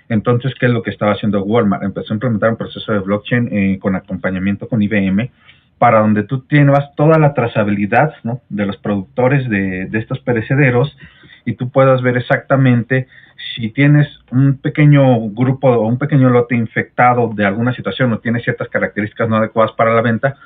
Entonces, 0.09 0.53
¿qué 0.59 0.67
es 0.67 0.73
lo 0.73 0.83
que 0.83 0.91
estaba 0.91 1.13
haciendo 1.13 1.43
Walmart? 1.45 1.83
Empezó 1.83 2.13
a 2.13 2.17
implementar 2.17 2.51
un 2.51 2.57
proceso 2.57 2.93
de 2.93 2.99
blockchain 2.99 3.49
eh, 3.53 3.79
con 3.79 3.95
acompañamiento 3.95 4.67
con 4.67 4.83
IBM 4.83 5.31
para 5.79 6.01
donde 6.01 6.25
tú 6.25 6.41
tienes 6.41 6.79
toda 6.97 7.19
la 7.19 7.35
trazabilidad 7.35 8.15
¿no? 8.25 8.41
de 8.49 8.67
los 8.67 8.77
productores 8.77 9.49
de, 9.49 9.87
de 9.87 9.99
estos 9.99 10.19
perecederos 10.21 10.97
y 11.45 11.55
tú 11.55 11.71
puedas 11.71 12.03
ver 12.03 12.17
exactamente 12.17 13.07
si 13.55 13.71
tienes 13.71 14.09
un 14.31 14.59
pequeño 14.59 15.31
grupo 15.31 15.69
o 15.69 15.87
un 15.87 15.99
pequeño 15.99 16.29
lote 16.29 16.55
infectado 16.55 17.31
de 17.35 17.47
alguna 17.47 17.73
situación 17.73 18.13
o 18.13 18.19
tiene 18.19 18.41
ciertas 18.41 18.69
características 18.69 19.29
no 19.29 19.37
adecuadas 19.37 19.73
para 19.73 19.95
la 19.95 20.03
venta, 20.03 20.37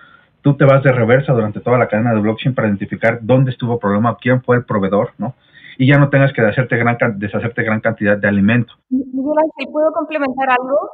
tú 0.42 0.56
te 0.56 0.64
vas 0.64 0.82
de 0.82 0.92
reversa 0.92 1.32
durante 1.32 1.60
toda 1.60 1.78
la 1.78 1.88
cadena 1.88 2.12
de 2.12 2.20
blockchain 2.20 2.54
para 2.54 2.68
identificar 2.68 3.18
dónde 3.22 3.50
estuvo 3.50 3.74
el 3.74 3.78
problema, 3.78 4.16
quién 4.20 4.42
fue 4.42 4.56
el 4.56 4.64
proveedor, 4.64 5.12
¿no? 5.18 5.34
Y 5.78 5.86
ya 5.86 5.98
no 5.98 6.10
tengas 6.10 6.32
que 6.32 6.42
deshacerte 6.42 6.76
gran, 6.76 6.96
deshacerte 7.16 7.62
gran 7.62 7.80
cantidad 7.80 8.18
de 8.18 8.28
alimento. 8.28 8.74
Miguel 8.90 9.34
¿puedo 9.72 9.92
complementar 9.92 10.50
algo? 10.50 10.90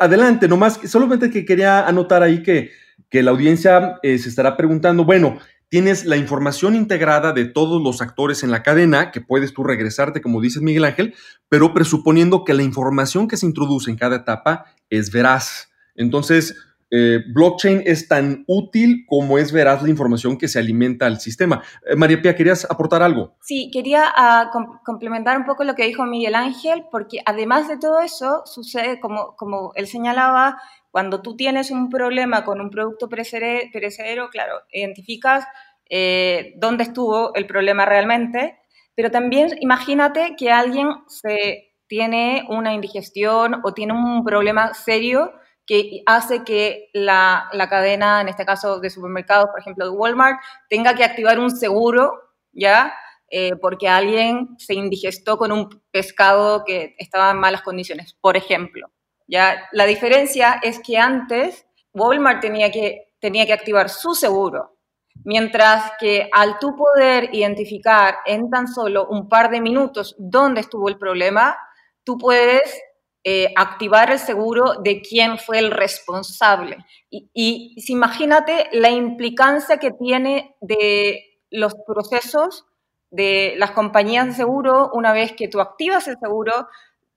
adelante, 0.00 0.48
nomás, 0.48 0.74
solamente 0.90 1.30
que 1.30 1.44
quería 1.44 1.86
anotar 1.86 2.22
ahí 2.22 2.42
que, 2.42 2.70
que 3.12 3.22
la 3.22 3.30
audiencia 3.30 3.98
eh, 4.02 4.18
se 4.18 4.30
estará 4.30 4.56
preguntando, 4.56 5.04
bueno, 5.04 5.38
tienes 5.68 6.06
la 6.06 6.16
información 6.16 6.74
integrada 6.74 7.34
de 7.34 7.44
todos 7.44 7.80
los 7.82 8.00
actores 8.00 8.42
en 8.42 8.50
la 8.50 8.62
cadena, 8.62 9.10
que 9.10 9.20
puedes 9.20 9.52
tú 9.52 9.62
regresarte, 9.62 10.22
como 10.22 10.40
dices 10.40 10.62
Miguel 10.62 10.86
Ángel, 10.86 11.14
pero 11.50 11.74
presuponiendo 11.74 12.42
que 12.42 12.54
la 12.54 12.62
información 12.62 13.28
que 13.28 13.36
se 13.36 13.44
introduce 13.44 13.90
en 13.90 13.98
cada 13.98 14.16
etapa 14.16 14.64
es 14.88 15.12
veraz. 15.12 15.70
Entonces, 15.94 16.56
eh, 16.90 17.20
blockchain 17.34 17.82
es 17.84 18.08
tan 18.08 18.44
útil 18.46 19.04
como 19.06 19.36
es 19.36 19.52
veraz 19.52 19.82
la 19.82 19.90
información 19.90 20.38
que 20.38 20.48
se 20.48 20.58
alimenta 20.58 21.04
al 21.04 21.20
sistema. 21.20 21.62
Eh, 21.86 21.96
María 21.96 22.20
Pía, 22.22 22.34
¿querías 22.34 22.66
aportar 22.70 23.02
algo? 23.02 23.36
Sí, 23.42 23.70
quería 23.70 24.04
ah, 24.16 24.50
complementar 24.84 25.36
un 25.36 25.44
poco 25.44 25.64
lo 25.64 25.74
que 25.74 25.86
dijo 25.86 26.06
Miguel 26.06 26.34
Ángel, 26.34 26.84
porque 26.90 27.18
además 27.26 27.68
de 27.68 27.76
todo 27.76 28.00
eso, 28.00 28.42
sucede, 28.46 29.00
como, 29.00 29.36
como 29.36 29.72
él 29.74 29.86
señalaba, 29.86 30.58
cuando 30.92 31.22
tú 31.22 31.36
tienes 31.36 31.70
un 31.70 31.88
problema 31.88 32.44
con 32.44 32.60
un 32.60 32.70
producto 32.70 33.08
perecedero, 33.08 34.28
claro, 34.28 34.60
identificas 34.70 35.44
eh, 35.88 36.52
dónde 36.56 36.84
estuvo 36.84 37.34
el 37.34 37.46
problema 37.46 37.86
realmente, 37.86 38.58
pero 38.94 39.10
también 39.10 39.56
imagínate 39.60 40.36
que 40.36 40.52
alguien 40.52 40.90
se 41.08 41.72
tiene 41.86 42.44
una 42.50 42.74
indigestión 42.74 43.62
o 43.64 43.72
tiene 43.72 43.94
un 43.94 44.22
problema 44.22 44.74
serio 44.74 45.32
que 45.66 46.02
hace 46.04 46.44
que 46.44 46.90
la, 46.92 47.48
cadena, 47.70 48.20
en 48.20 48.28
este 48.28 48.44
caso 48.44 48.78
de 48.78 48.90
supermercados, 48.90 49.46
por 49.50 49.60
ejemplo, 49.60 49.86
de 49.86 49.96
Walmart, 49.96 50.40
tenga 50.68 50.94
que 50.94 51.04
activar 51.04 51.38
un 51.38 51.50
seguro, 51.50 52.12
¿ya? 52.52 52.92
Eh, 53.30 53.56
porque 53.56 53.88
alguien 53.88 54.56
se 54.58 54.74
indigestó 54.74 55.38
con 55.38 55.52
un 55.52 55.70
pescado 55.90 56.64
que 56.66 56.94
estaba 56.98 57.30
en 57.30 57.38
malas 57.38 57.62
condiciones, 57.62 58.14
por 58.20 58.36
ejemplo. 58.36 58.90
La 59.32 59.86
diferencia 59.86 60.60
es 60.62 60.78
que 60.80 60.98
antes 60.98 61.66
Walmart 61.94 62.40
tenía 62.40 62.70
que, 62.70 63.14
tenía 63.18 63.46
que 63.46 63.54
activar 63.54 63.88
su 63.88 64.14
seguro, 64.14 64.76
mientras 65.24 65.92
que 65.98 66.28
al 66.32 66.58
tú 66.58 66.76
poder 66.76 67.34
identificar 67.34 68.16
en 68.26 68.50
tan 68.50 68.68
solo 68.68 69.06
un 69.08 69.30
par 69.30 69.50
de 69.50 69.62
minutos 69.62 70.14
dónde 70.18 70.60
estuvo 70.60 70.88
el 70.88 70.98
problema, 70.98 71.56
tú 72.04 72.18
puedes 72.18 72.78
eh, 73.24 73.54
activar 73.56 74.10
el 74.10 74.18
seguro 74.18 74.74
de 74.82 75.00
quién 75.00 75.38
fue 75.38 75.60
el 75.60 75.70
responsable. 75.70 76.76
Y, 77.08 77.30
y 77.32 77.74
imagínate 77.88 78.68
la 78.72 78.90
implicancia 78.90 79.78
que 79.78 79.92
tiene 79.92 80.56
de 80.60 81.40
los 81.50 81.74
procesos 81.86 82.66
de 83.10 83.54
las 83.58 83.72
compañías 83.72 84.26
de 84.26 84.32
seguro 84.32 84.90
una 84.94 85.12
vez 85.12 85.32
que 85.32 85.48
tú 85.48 85.60
activas 85.60 86.08
el 86.08 86.18
seguro, 86.18 86.66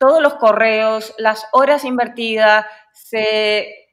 todos 0.06 0.22
los 0.22 0.36
correos, 0.36 1.14
las 1.18 1.46
horas 1.52 1.84
invertidas, 1.84 2.66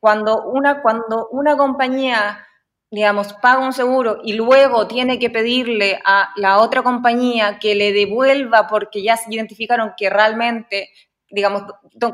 cuando, 0.01 0.45
una, 0.45 0.83
cuando 0.83 1.29
una 1.31 1.57
compañía 1.57 2.47
digamos, 2.91 3.33
paga 3.35 3.65
un 3.65 3.73
seguro 3.73 4.19
y 4.23 4.35
luego 4.35 4.87
tiene 4.87 5.19
que 5.19 5.31
pedirle 5.31 5.99
a 6.05 6.31
la 6.37 6.59
otra 6.59 6.83
compañía 6.83 7.59
que 7.59 7.75
le 7.75 7.93
devuelva 7.93 8.67
porque 8.67 9.03
ya 9.03 9.19
identificaron 9.29 9.95
que 9.97 10.11
realmente 10.11 10.91
digamos, 11.33 11.63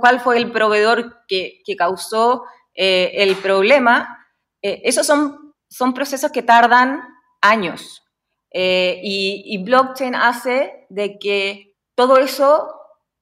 cuál 0.01 0.21
fue 0.21 0.39
el 0.39 0.53
proveedor 0.53 1.27
que, 1.27 1.61
causó 1.77 2.45
eh, 2.75 3.11
el 3.15 3.37
problema, 3.37 4.27
eh, 4.63 4.81
esos 4.85 5.07
son, 5.07 5.55
son 5.69 5.93
procesos 5.93 6.31
que 6.31 6.43
tardan 6.43 7.03
años. 7.41 8.05
Eh, 8.51 9.01
y, 9.03 9.63
blockchain 9.63 10.15
hace 10.15 10.87
de 10.89 11.19
que 11.19 11.77
todo 11.95 12.17
eso, 12.17 12.78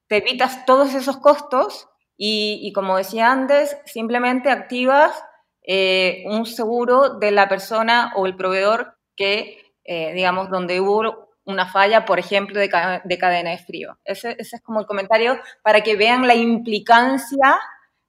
te 0.08 0.18
evitas 0.18 0.64
todos 0.66 0.94
esos 0.94 1.18
costos 1.18 1.88
y, 2.16 2.72
como 2.72 2.96
decía 2.96 3.30
antes, 3.30 3.76
simplemente 3.84 4.50
activas 4.50 5.22
un 6.26 6.46
seguro 6.46 7.18
de 7.18 7.32
la 7.32 7.48
persona 7.48 8.12
o 8.16 8.26
el 8.26 8.36
proveedor 8.36 8.96
que, 9.16 9.74
digamos, 9.84 10.48
donde 10.48 10.80
hubo 10.80 11.26
una 11.46 11.66
falla, 11.66 12.04
por 12.04 12.18
ejemplo, 12.18 12.58
de, 12.58 12.68
cadena 12.68 13.50
de 13.50 13.58
frío. 13.58 13.98
Ese, 14.04 14.36
es 14.38 14.60
como 14.62 14.80
el 14.80 14.86
comentario 14.86 15.40
para 15.62 15.80
que 15.80 15.96
vean 15.96 16.26
la 16.26 16.34
implicancia 16.34 17.58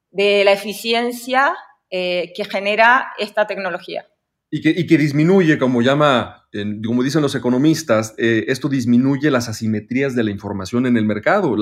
de 0.09 0.43
la 0.43 0.51
eficiencia 0.51 1.55
eh, 1.89 2.33
que 2.35 2.45
genera 2.45 3.13
esta 3.19 3.45
tecnología. 3.45 4.07
Y 4.49 4.61
que, 4.61 4.85
que 4.85 4.97
disminuye, 4.97 5.57
como 5.57 5.81
llama, 5.81 6.47
como 6.85 7.03
dicen 7.03 7.21
los 7.21 7.35
economistas, 7.35 8.15
eh, 8.17 8.45
esto 8.47 8.69
disminuye 8.69 9.29
las 9.29 9.49
asimetrías 9.49 10.15
de 10.15 10.23
la 10.23 10.31
información 10.31 10.85
en 10.85 10.95
el 10.95 11.05
mercado, 11.05 11.55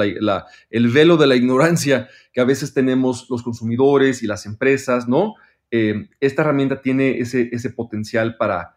el 0.69 0.87
velo 0.89 1.17
de 1.17 1.27
la 1.27 1.35
ignorancia 1.35 2.07
que 2.31 2.41
a 2.41 2.45
veces 2.45 2.73
tenemos 2.73 3.27
los 3.29 3.41
consumidores 3.41 4.21
y 4.21 4.27
las 4.27 4.45
empresas, 4.45 5.07
¿no? 5.07 5.33
Eh, 5.71 6.09
esta 6.19 6.43
herramienta 6.43 6.81
tiene 6.81 7.17
ese, 7.17 7.49
ese 7.51 7.71
potencial 7.71 8.37
para 8.37 8.75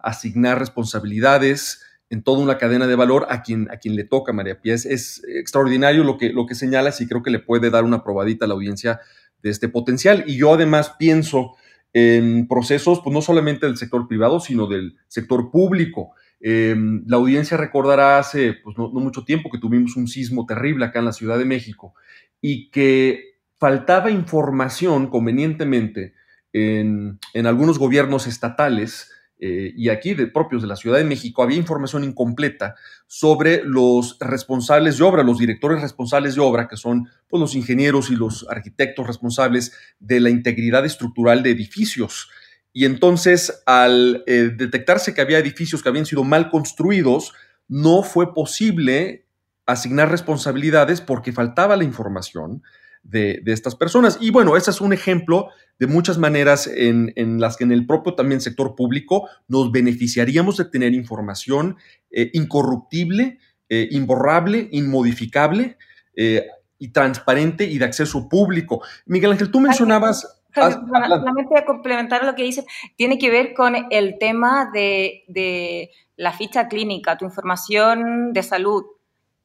asignar 0.00 0.58
responsabilidades, 0.58 1.80
en 2.10 2.22
toda 2.22 2.38
una 2.38 2.58
cadena 2.58 2.86
de 2.86 2.94
valor 2.96 3.26
a 3.28 3.42
quien, 3.42 3.68
a 3.70 3.78
le 3.82 4.04
toca, 4.04 4.32
María 4.32 4.60
Pía. 4.60 4.74
Es, 4.74 5.22
extraordinario 5.26 6.04
lo 6.04 6.16
que, 6.16 6.30
lo 6.30 6.46
que 6.46 6.54
señalas 6.54 7.00
y 7.00 7.08
creo 7.08 7.22
que 7.22 7.30
le 7.30 7.40
puede 7.40 7.70
dar 7.70 7.84
una 7.84 8.02
probadita 8.04 8.44
a 8.44 8.48
la 8.48 8.54
audiencia 8.54 9.00
de 9.42 9.50
este 9.50 9.68
potencial. 9.68 10.24
Y 10.26 10.36
yo 10.36 10.54
además 10.54 10.94
pienso 10.98 11.56
en 11.94 12.48
procesos, 12.48 13.00
pues 13.02 13.14
no 13.14 13.22
solamente 13.22 13.66
del 13.66 13.76
sector 13.76 14.06
privado, 14.08 14.40
sino 14.40 14.66
del 14.66 14.96
sector 15.06 15.50
público. 15.50 16.10
Em, 16.40 17.04
la 17.06 17.16
audiencia 17.16 17.56
recordará 17.56 18.18
hace 18.18 18.52
pues, 18.52 18.76
no, 18.76 18.90
mucho 18.90 19.24
tiempo 19.24 19.48
que 19.48 19.58
tuvimos 19.58 19.96
un 19.96 20.08
sismo 20.08 20.44
terrible 20.44 20.84
acá 20.84 20.98
en 20.98 21.04
la 21.06 21.12
Ciudad 21.12 21.38
de 21.38 21.44
México 21.44 21.94
y 22.40 22.68
que 22.70 23.38
faltaba 23.58 24.10
información 24.10 25.06
convenientemente 25.06 26.14
en, 26.52 27.20
en 27.32 27.46
algunos 27.46 27.78
gobiernos 27.78 28.26
estatales 28.26 29.10
eh, 29.38 29.72
y 29.76 29.88
aquí 29.88 30.14
de 30.14 30.26
propios 30.26 30.62
de 30.62 30.68
la 30.68 30.76
Ciudad 30.76 30.98
de 30.98 31.04
México, 31.04 31.42
había 31.42 31.56
información 31.56 32.04
incompleta 32.04 32.76
sobre 33.06 33.62
los 33.64 34.16
responsables 34.20 34.98
de 34.98 35.04
obra, 35.04 35.22
los 35.22 35.38
directores 35.38 35.82
responsables 35.82 36.34
de 36.34 36.40
obra, 36.40 36.68
que 36.68 36.76
son 36.76 37.08
pues, 37.28 37.40
los 37.40 37.54
ingenieros 37.54 38.10
y 38.10 38.16
los 38.16 38.46
arquitectos 38.48 39.06
responsables 39.06 39.72
de 39.98 40.20
la 40.20 40.30
integridad 40.30 40.84
estructural 40.84 41.42
de 41.42 41.50
edificios. 41.50 42.30
Y 42.72 42.84
entonces, 42.86 43.62
al 43.66 44.24
eh, 44.26 44.50
detectarse 44.56 45.14
que 45.14 45.20
había 45.20 45.38
edificios 45.38 45.82
que 45.82 45.88
habían 45.88 46.06
sido 46.06 46.24
mal 46.24 46.50
construidos, 46.50 47.32
no 47.68 48.02
fue 48.02 48.34
posible 48.34 49.26
asignar 49.66 50.10
responsabilidades 50.10 51.00
porque 51.00 51.32
faltaba 51.32 51.76
la 51.76 51.84
información 51.84 52.62
de, 53.04 53.42
estas 53.46 53.76
personas. 53.76 54.18
Y 54.20 54.30
bueno, 54.30 54.56
ese 54.56 54.70
es 54.70 54.80
un 54.80 54.92
ejemplo 54.92 55.48
de 55.78 55.86
muchas 55.86 56.18
maneras 56.18 56.66
en, 56.66 57.12
las 57.40 57.56
que 57.56 57.64
en 57.64 57.72
el 57.72 57.86
propio 57.86 58.14
también 58.14 58.40
sector 58.40 58.74
público 58.74 59.28
nos 59.46 59.70
beneficiaríamos 59.70 60.56
de 60.56 60.64
tener 60.64 60.94
información 60.94 61.76
eh, 62.10 62.30
incorruptible, 62.32 63.38
eh, 63.68 63.88
imborrable, 63.90 64.68
inmodificable 64.72 65.76
eh, 66.16 66.46
y 66.78 66.88
transparente 66.88 67.64
y 67.64 67.78
de 67.78 67.84
acceso 67.84 68.28
público. 68.28 68.82
Miguel 69.06 69.32
Ángel, 69.32 69.50
tú 69.50 69.60
mencionabas... 69.60 70.40
Solamente 70.54 71.58
a 71.58 71.64
complementar 71.64 72.24
lo 72.24 72.36
que 72.36 72.44
dice, 72.44 72.64
tiene 72.94 73.18
que 73.18 73.28
ver 73.28 73.54
con 73.54 73.74
el 73.90 74.18
tema 74.20 74.70
de, 74.72 75.24
de 75.26 75.90
la 76.16 76.32
ficha 76.32 76.68
clínica, 76.68 77.18
tu 77.18 77.24
información 77.24 78.32
de 78.32 78.44
salud. 78.44 78.84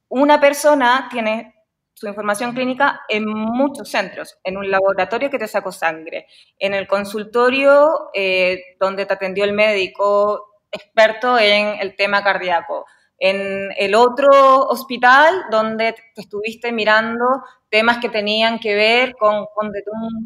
Una 0.07 0.39
persona 0.39 1.09
tiene 1.11 1.55
su 1.99 2.07
información 2.07 2.53
clínica 2.53 3.01
en 3.09 3.25
muchos 3.27 3.89
centros, 3.89 4.37
en 4.45 4.55
un 4.55 4.71
laboratorio 4.71 5.29
que 5.29 5.37
te 5.37 5.49
sacó 5.49 5.73
sangre, 5.73 6.27
en 6.57 6.73
el 6.73 6.87
consultorio 6.87 8.09
eh, 8.13 8.77
donde 8.79 9.05
te 9.05 9.13
atendió 9.13 9.43
el 9.43 9.51
médico 9.51 10.61
experto 10.71 11.37
en 11.37 11.77
el 11.81 11.97
tema 11.97 12.23
cardíaco, 12.23 12.85
en 13.17 13.69
el 13.75 13.95
otro 13.95 14.29
hospital 14.69 15.43
donde 15.51 15.93
te 16.15 16.21
estuviste 16.21 16.71
mirando 16.71 17.25
temas 17.67 17.97
que 17.97 18.07
tenían 18.07 18.59
que 18.59 18.75
ver 18.75 19.15
con, 19.19 19.47
con, 19.53 19.69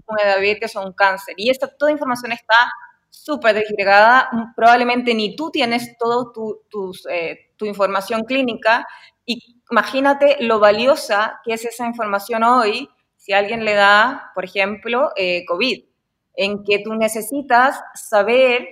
con 0.06 0.18
diabetes 0.24 0.76
o 0.76 0.86
un 0.86 0.94
cáncer. 0.94 1.34
Y 1.38 1.50
esta, 1.50 1.76
toda 1.76 1.92
información 1.92 2.34
está 2.34 2.72
súper 3.10 3.56
desagregada, 3.56 4.30
probablemente 4.56 5.16
ni 5.16 5.36
tú 5.36 5.50
tienes 5.50 5.98
toda 5.98 6.32
tu, 6.32 6.92
eh, 7.10 7.52
tu 7.58 7.66
información 7.66 8.26
clínica 8.26 8.86
y 9.26 9.62
imagínate 9.72 10.38
lo 10.42 10.60
valiosa 10.60 11.40
que 11.44 11.54
es 11.54 11.66
esa 11.66 11.86
información 11.88 12.44
hoy 12.44 12.90
si 13.24 13.32
alguien 13.32 13.64
le 13.64 13.74
da, 13.74 14.32
por 14.36 14.44
ejemplo, 14.44 15.12
eh, 15.16 15.46
COVID, 15.46 15.86
en 16.36 16.64
que 16.66 16.80
tú 16.80 16.94
necesitas 16.94 17.82
saber 17.94 18.68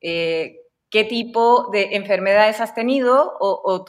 eh, 0.00 0.60
qué 0.88 1.02
tipo 1.02 1.68
de 1.72 1.96
enfermedades 1.96 2.60
has 2.60 2.74
tenido 2.74 3.36
o, 3.40 3.84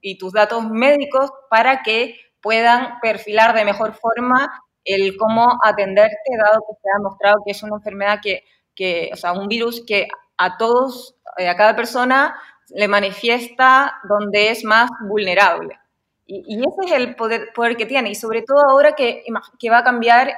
y 0.00 0.16
tus 0.16 0.32
datos 0.32 0.70
médicos 0.70 1.30
para 1.50 1.82
que 1.82 2.16
puedan 2.40 2.98
perfilar 3.02 3.54
de 3.54 3.66
mejor 3.66 3.92
forma 3.94 4.50
el 4.84 5.16
cómo 5.18 5.58
atenderte, 5.62 6.16
dado 6.42 6.64
que 6.66 6.74
se 6.82 6.88
ha 6.88 6.98
demostrado 6.98 7.42
que 7.44 7.52
es 7.52 7.62
una 7.62 7.76
enfermedad 7.76 8.20
que, 8.22 8.44
que 8.74 9.10
o 9.12 9.16
sea, 9.16 9.32
un 9.32 9.48
virus 9.48 9.84
que 9.86 10.08
a 10.38 10.56
todos, 10.56 11.14
eh, 11.36 11.48
a 11.48 11.56
cada 11.56 11.76
persona 11.76 12.34
le 12.74 12.88
manifiesta 12.88 13.94
donde 14.08 14.50
es 14.50 14.64
más 14.64 14.90
vulnerable. 15.08 15.78
Y, 16.26 16.60
ese 16.60 16.86
es 16.86 16.92
el 16.92 17.14
poder, 17.14 17.76
que 17.76 17.84
tiene, 17.84 18.10
y 18.10 18.14
sobre 18.14 18.42
todo 18.42 18.60
ahora 18.70 18.94
que, 18.94 19.22
que 19.58 19.70
va 19.70 19.78
a 19.78 19.84
cambiar 19.84 20.32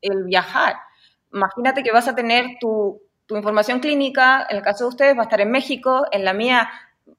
el 0.00 0.24
viajar. 0.24 0.76
Imagínate 1.32 1.82
que 1.82 1.92
vas 1.92 2.08
a 2.08 2.14
tener 2.14 2.56
tu, 2.58 3.02
tu 3.26 3.36
información 3.36 3.80
clínica, 3.80 4.46
en 4.48 4.56
el 4.56 4.62
caso 4.62 4.84
de 4.84 4.88
ustedes 4.88 5.16
va 5.16 5.20
a 5.20 5.24
estar 5.24 5.40
en 5.40 5.50
México, 5.50 6.06
en 6.10 6.24
la 6.24 6.32
mía 6.32 6.70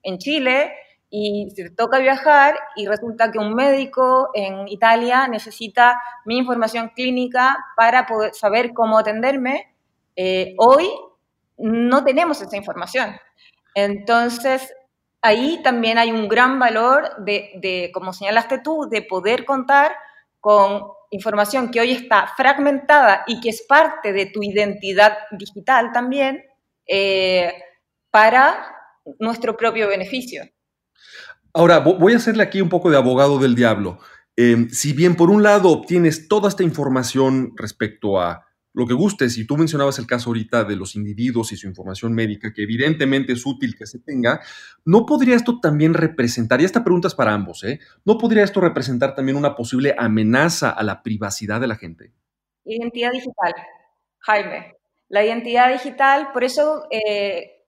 en 0.01 0.17
Chile, 0.17 0.73
y 1.09 1.53
te 1.53 1.69
toca 1.69 1.99
viajar 1.99 2.55
y 2.75 2.85
resulta 2.87 3.31
que 3.31 3.39
un 3.39 3.53
médico 3.53 4.29
en 4.33 4.67
Italia 4.67 5.27
necesita 5.27 6.01
mi 6.25 6.37
información 6.37 6.89
clínica 6.89 7.55
para 7.75 8.05
poder 8.05 8.33
saber 8.33 8.73
cómo 8.73 8.99
atenderme, 8.99 9.73
eh, 10.15 10.55
hoy 10.57 10.89
no 11.57 12.03
tenemos 12.03 12.41
esa 12.41 12.57
información. 12.57 13.15
Entonces, 13.79 14.73
ahí 15.21 15.61
también 15.63 15.99
hay 15.99 16.09
un 16.09 16.27
gran 16.27 16.57
valor 16.57 17.11
de, 17.19 17.91
como 17.93 18.11
señalaste 18.11 18.57
tú, 18.57 18.87
de 18.89 19.03
poder 19.03 19.45
contar 19.45 19.91
con 20.39 20.81
información 21.11 21.69
que 21.69 21.79
hoy 21.79 21.91
está 21.91 22.25
fragmentada 22.35 23.23
y 23.27 23.39
que 23.39 23.49
es 23.49 23.63
parte 23.69 24.13
de 24.13 24.25
tu 24.25 24.41
identidad 24.41 25.15
digital 25.37 25.91
también 25.93 26.43
eh, 26.87 27.53
para 28.09 28.75
nuestro 29.19 29.55
propio 29.55 29.87
beneficio. 29.87 30.43
Ahora, 31.53 31.77
voy 31.77 32.13
a 32.13 32.17
hacerle 32.17 32.41
aquí 32.41 32.61
un 32.61 32.69
poco 32.69 32.89
de 32.89 32.97
abogado 32.97 33.37
del 33.37 33.53
diablo. 33.53 33.99
Eh, 34.35 34.69
si 34.71 34.93
bien 34.93 35.15
por 35.15 35.29
un 35.29 35.43
lado 35.43 35.69
obtienes 35.69 36.27
toda 36.27 36.49
esta 36.49 36.63
información 36.63 37.53
respecto 37.55 38.19
a 38.19 38.46
lo 38.77 38.85
que 38.85 38.93
gustes. 38.93 39.39
Y 39.39 39.47
tú 39.47 39.57
mencionabas 39.57 39.97
el 39.97 40.05
caso 40.05 40.29
ahorita 40.29 40.63
de 40.63 40.75
los 40.75 40.95
individuos 40.95 41.51
y 41.51 41.57
su 41.57 41.65
información 41.65 42.13
médica, 42.13 42.53
que 42.53 42.61
evidentemente 42.61 43.33
es 43.33 43.43
útil 43.43 43.75
que 43.75 43.87
se 43.87 43.97
tenga. 43.97 44.39
¿No 44.85 45.03
podría 45.07 45.35
esto 45.35 45.59
también 45.59 45.95
representar, 45.95 46.61
y 46.61 46.65
esta 46.65 46.83
pregunta 46.83 47.07
es 47.07 47.15
para 47.15 47.33
ambos, 47.33 47.63
¿eh? 47.63 47.79
¿no 48.05 48.19
podría 48.19 48.43
esto 48.43 48.61
representar 48.61 49.15
también 49.15 49.35
una 49.35 49.55
posible 49.55 49.95
amenaza 49.97 50.69
a 50.69 50.83
la 50.83 51.01
privacidad 51.01 51.59
de 51.59 51.65
la 51.65 51.75
gente? 51.75 52.13
Identidad 52.65 53.11
digital, 53.13 53.55
Jaime. 54.19 54.75
La 55.09 55.25
identidad 55.25 55.71
digital, 55.71 56.31
por 56.31 56.43
eso 56.43 56.83
eh, 56.91 57.63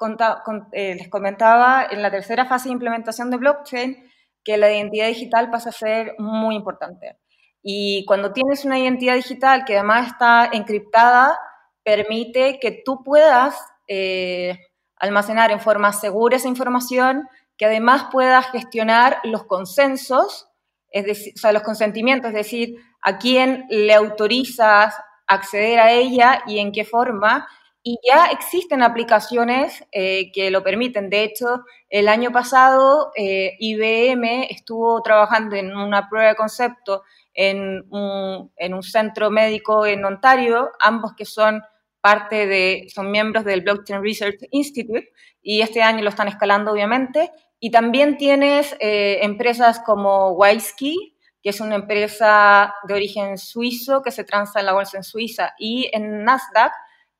eh, 0.74 0.95
les 0.95 1.10
comentaba 1.10 1.88
en 1.89 2.04
la 2.04 2.12
tercera 2.12 2.45
fase 2.45 2.69
de 2.69 2.74
implementación 2.74 3.32
de 3.32 3.38
blockchain 3.38 3.98
que 4.43 4.58
la 4.58 4.72
identidad 4.72 5.08
digital 5.08 5.50
pasa 5.50 5.69
a 5.69 5.72
ser 5.72 6.13
muy 6.19 6.56
importante. 6.56 7.17
Y 7.62 8.06
cuando 8.06 8.32
tienes 8.32 8.65
una 8.65 8.80
identidad 8.80 9.15
digital 9.15 9.65
que 9.65 9.78
además 9.78 10.08
está 10.08 10.50
encriptada, 10.52 11.38
permite 11.84 12.60
que 12.60 12.82
tú 12.86 13.04
puedas 13.04 13.56
eh, 13.88 14.58
almacenar 14.95 15.52
en 15.52 15.60
forma 15.60 15.91
segura 15.93 16.38
esa 16.38 16.48
información, 16.48 17.28
que 17.58 17.65
además 17.65 18.06
puedas 18.12 18.50
gestionar 18.52 19.19
los 19.24 19.45
consensos, 19.45 20.48
o 20.93 21.13
sea, 21.36 21.52
los 21.52 21.63
consentimientos, 21.63 22.30
es 22.30 22.36
decir, 22.36 22.76
a 23.02 23.17
quién 23.17 23.65
le 23.69 23.93
autorizas 23.93 24.95
acceder 25.28 25.80
a 25.80 25.91
ella 25.91 26.41
y 26.48 26.60
en 26.60 26.72
qué 26.72 26.86
forma. 26.86 27.48
Y 27.82 27.98
ya 28.06 28.26
existen 28.28 28.84
aplicaciones 28.84 29.86
eh, 29.91 30.32
que 30.34 30.52
lo 30.52 30.63
permiten. 30.63 31.10
De 31.10 31.24
hecho, 31.24 31.63
el 31.89 32.08
año 32.08 32.32
pasado 32.32 33.12
eh, 33.15 33.56
IBM 33.60 34.48
estuvo 34.50 35.02
trabajando 35.02 35.56
en 35.56 35.76
una 35.76 36.10
prueba 36.10 36.30
de 36.30 36.36
concepto 36.36 37.04
en 37.39 37.86
un, 37.89 38.52
en 38.58 38.73
un 38.73 38.84
centro 38.84 39.32
médico 39.32 39.86
en 39.86 40.04
Ontario, 40.04 40.71
ambos 40.82 41.13
que 41.15 41.23
son 41.23 41.62
parte 42.02 42.47
de, 42.47 42.88
son 42.93 43.12
miembros 43.12 43.45
del 43.45 43.62
Blockchain 43.62 44.04
Research 44.04 44.41
Institute 44.52 45.08
y 45.41 45.62
este 45.62 45.82
año 45.82 46.04
lo 46.04 46.10
están 46.10 46.28
escalando 46.28 46.73
obviamente. 46.73 47.32
Y 47.58 47.71
también 47.71 48.17
tienes 48.17 48.75
eh, 48.82 49.19
empresas 49.21 49.80
como 49.86 50.32
Wisky, 50.32 51.15
que 51.41 51.52
es 51.52 51.62
una 51.62 51.75
empresa 51.75 52.75
de 52.86 52.93
origen 52.93 53.38
suizo 53.38 54.02
que 54.02 54.12
se 54.12 54.25
transa 54.25 54.60
en 54.60 54.65
la 54.65 54.73
bolsa 54.73 54.97
en 54.97 55.06
Suiza 55.06 55.54
y 55.58 55.89
en 55.93 56.25
Nasdaq, 56.25 56.73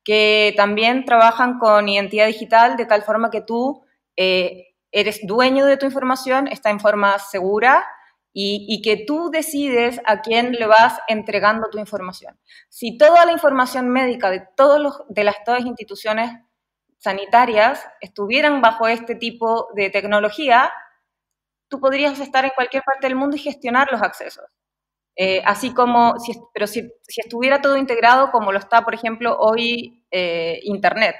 que 0.04 0.52
también 0.54 1.06
trabajan 1.06 1.58
con 1.58 1.88
identidad 1.88 2.26
digital 2.26 2.76
de 2.76 2.84
tal 2.84 3.00
forma 3.02 3.30
que 3.30 3.40
tú 3.40 3.86
eh, 4.18 4.74
eres 4.92 5.20
dueño 5.26 5.64
de 5.64 5.78
tu 5.78 5.86
información, 5.86 6.46
está 6.46 6.68
en 6.68 6.80
forma 6.80 7.18
segura 7.18 7.86
y, 8.32 8.80
que 8.82 9.04
tú 9.06 9.30
decides 9.30 10.00
a 10.06 10.20
quién 10.20 10.52
le 10.52 10.66
vas 10.66 11.00
entregando 11.08 11.68
tu 11.68 11.78
información. 11.78 12.38
Si 12.68 12.96
toda 12.96 13.26
la 13.26 13.32
información 13.32 13.88
médica 13.88 14.30
de, 14.30 14.42
todos 14.56 14.80
los, 14.80 15.02
de 15.08 15.24
las 15.24 15.42
todas 15.44 15.62
instituciones 15.66 16.30
sanitarias 16.98 17.84
estuvieran 18.00 18.60
bajo 18.60 18.86
este 18.86 19.16
tipo 19.16 19.68
de 19.74 19.90
tecnología, 19.90 20.72
tú 21.68 21.80
podrías 21.80 22.20
estar 22.20 22.44
en 22.44 22.52
cualquier 22.54 22.84
parte 22.84 23.06
del 23.08 23.16
mundo 23.16 23.36
y 23.36 23.40
gestionar 23.40 23.90
los 23.90 24.02
accesos. 24.02 24.44
Eh, 25.16 25.42
así 25.44 25.74
como, 25.74 26.18
si, 26.20 26.32
pero 26.54 26.66
si, 26.66 26.82
si, 27.08 27.20
estuviera 27.20 27.60
todo 27.60 27.76
integrado 27.76 28.30
como 28.30 28.52
lo 28.52 28.58
está, 28.58 28.84
por 28.84 28.94
ejemplo, 28.94 29.36
hoy 29.38 30.04
eh, 30.10 30.60
Internet. 30.62 31.16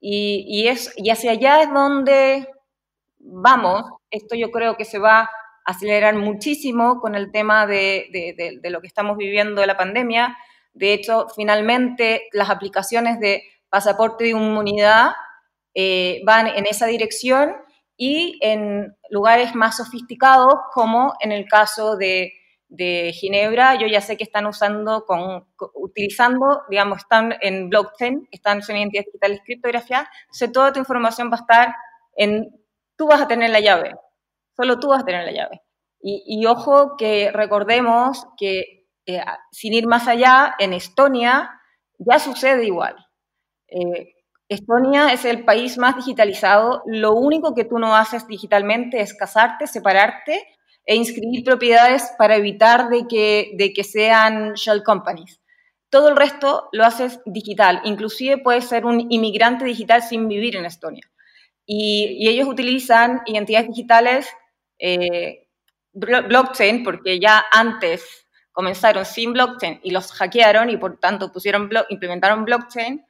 Y, 0.00 0.44
y, 0.48 0.68
es, 0.68 0.92
y 0.96 1.10
hacia 1.10 1.32
allá 1.32 1.62
es 1.62 1.72
donde 1.72 2.48
vamos. 3.18 3.84
Esto 4.10 4.36
yo 4.36 4.50
creo 4.50 4.76
que 4.76 4.84
se 4.84 4.98
va 4.98 5.30
acelerar 5.64 6.14
muchísimo 6.14 7.00
con 7.00 7.14
el 7.14 7.32
tema 7.32 7.66
de, 7.66 8.60
lo 8.64 8.80
que 8.80 8.86
estamos 8.86 9.16
viviendo 9.16 9.60
de 9.60 9.66
la 9.66 9.76
pandemia. 9.76 10.36
De 10.72 10.92
hecho, 10.92 11.26
finalmente 11.34 12.28
las 12.32 12.50
aplicaciones 12.50 13.18
de 13.20 13.42
pasaporte 13.68 14.24
de 14.24 14.30
inmunidad 14.30 15.12
eh, 15.74 16.20
van 16.24 16.46
en 16.46 16.66
esa 16.66 16.86
dirección 16.86 17.56
y 17.96 18.38
en 18.42 18.96
lugares 19.10 19.54
más 19.54 19.76
sofisticados, 19.76 20.54
como 20.72 21.14
en 21.20 21.32
el 21.32 21.46
caso 21.46 21.96
de, 21.96 22.32
Ginebra, 22.76 23.76
yo 23.76 23.86
ya 23.86 24.00
sé 24.00 24.16
que 24.16 24.24
están 24.24 24.46
usando, 24.46 25.04
con, 25.04 25.46
utilizando, 25.74 26.62
digamos, 26.68 26.98
están 26.98 27.36
en 27.40 27.68
blockchain, 27.68 28.28
están 28.32 28.62
en 28.68 28.76
identidad 28.76 29.04
digital 29.04 29.34
y 29.34 29.40
criptografía, 29.40 30.08
entonces 30.22 30.50
toda 30.50 30.72
tu 30.72 30.80
información 30.80 31.30
va 31.30 31.36
a 31.36 31.40
estar 31.40 31.74
en, 32.16 32.48
tú 32.96 33.06
vas 33.06 33.20
a 33.20 33.28
tener 33.28 33.50
la 33.50 33.60
llave, 33.60 33.94
Solo 34.56 34.78
tú 34.78 34.88
vas 34.88 35.02
a 35.02 35.04
tener 35.04 35.24
la 35.24 35.32
llave. 35.32 35.62
Y, 36.06 36.44
ojo 36.44 36.96
que 36.98 37.30
recordemos 37.32 38.26
que 38.36 38.86
eh, 39.06 39.24
sin 39.52 39.72
ir 39.72 39.86
más 39.86 40.06
allá, 40.06 40.54
en 40.58 40.74
Estonia 40.74 41.50
ya 41.98 42.18
sucede 42.18 42.66
igual. 42.66 42.94
Eh, 43.68 44.12
Estonia 44.48 45.14
es 45.14 45.24
el 45.24 45.46
país 45.46 45.78
más 45.78 45.96
digitalizado. 45.96 46.82
Lo 46.84 47.12
único 47.14 47.54
que 47.54 47.64
tú 47.64 47.78
no 47.78 47.96
haces 47.96 48.26
digitalmente 48.26 49.00
es 49.00 49.14
casarte, 49.14 49.66
separarte 49.66 50.46
e 50.84 50.94
inscribir 50.94 51.42
propiedades 51.42 52.12
para 52.18 52.36
evitar 52.36 52.90
de 52.90 53.06
que, 53.08 53.52
de 53.56 53.72
que 53.72 53.84
sean 53.84 54.52
shell 54.54 54.82
companies. 54.82 55.40
Todo 55.88 56.08
el 56.08 56.16
resto 56.16 56.68
lo 56.72 56.84
haces 56.84 57.20
digital, 57.24 57.80
inclusive 57.84 58.38
puedes 58.38 58.66
ser 58.66 58.84
un 58.84 59.06
inmigrante 59.10 59.64
digital 59.64 60.02
sin 60.02 60.28
vivir 60.28 60.56
en 60.56 60.66
Estonia. 60.66 61.08
Y, 61.66 62.28
ellos 62.28 62.48
utilizan 62.48 63.22
identidades 63.26 63.68
digitales 63.68 64.28
eh, 64.86 65.48
blockchain 65.94 66.84
porque 66.84 67.18
ya 67.18 67.46
antes 67.50 68.26
comenzaron 68.52 69.06
sin 69.06 69.32
blockchain 69.32 69.80
y 69.82 69.90
los 69.90 70.12
hackearon 70.12 70.68
y 70.68 70.76
por 70.76 70.98
tanto 70.98 71.32
pusieron 71.32 71.70
implementaron 71.88 72.44
blockchain 72.44 73.02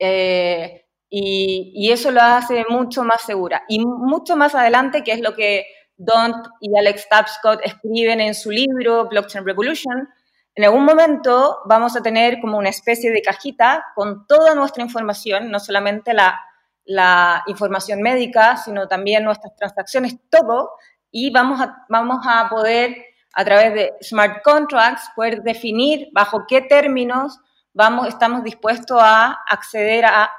eh, 0.00 0.84
y, 1.08 1.90
eso 1.92 2.10
lo 2.10 2.22
hace 2.22 2.64
mucho 2.68 3.04
más 3.04 3.22
segura. 3.22 3.62
Y 3.68 3.84
mucho 3.84 4.34
más 4.34 4.54
adelante, 4.54 5.04
que 5.04 5.12
es 5.12 5.20
lo 5.20 5.34
que 5.34 5.66
Don 5.96 6.32
y 6.60 6.76
Alex 6.76 7.08
Tapscott 7.08 7.60
escriben 7.62 8.20
en 8.20 8.34
su 8.34 8.50
libro 8.50 9.08
Blockchain 9.08 9.44
Revolution, 9.44 10.08
en 10.54 10.64
algún 10.64 10.84
momento 10.84 11.58
vamos 11.66 11.96
a 11.96 12.02
tener 12.02 12.40
como 12.40 12.58
una 12.58 12.70
especie 12.70 13.10
de 13.10 13.22
cajita 13.22 13.84
con 13.94 14.26
toda 14.26 14.54
nuestra 14.54 14.82
información, 14.82 15.50
no 15.50 15.60
solamente 15.60 16.14
la, 16.14 16.40
la 16.84 17.42
información 17.46 18.02
médica, 18.02 18.56
sino 18.56 18.88
también 18.88 19.24
nuestras 19.24 19.54
transacciones, 19.54 20.16
todo, 20.30 20.72
y 21.12 21.30
vamos 21.30 21.60
a, 21.60 21.84
vamos 21.88 22.26
a 22.26 22.48
poder, 22.48 22.96
a 23.34 23.44
través 23.44 23.74
de 23.74 23.92
smart 24.02 24.42
contracts, 24.42 25.08
poder 25.14 25.42
definir 25.42 26.08
bajo 26.12 26.44
qué 26.48 26.62
términos 26.62 27.38
vamos, 27.74 28.08
estamos 28.08 28.42
dispuestos 28.42 28.98
a 29.00 29.38
acceder 29.48 30.04
a, 30.04 30.30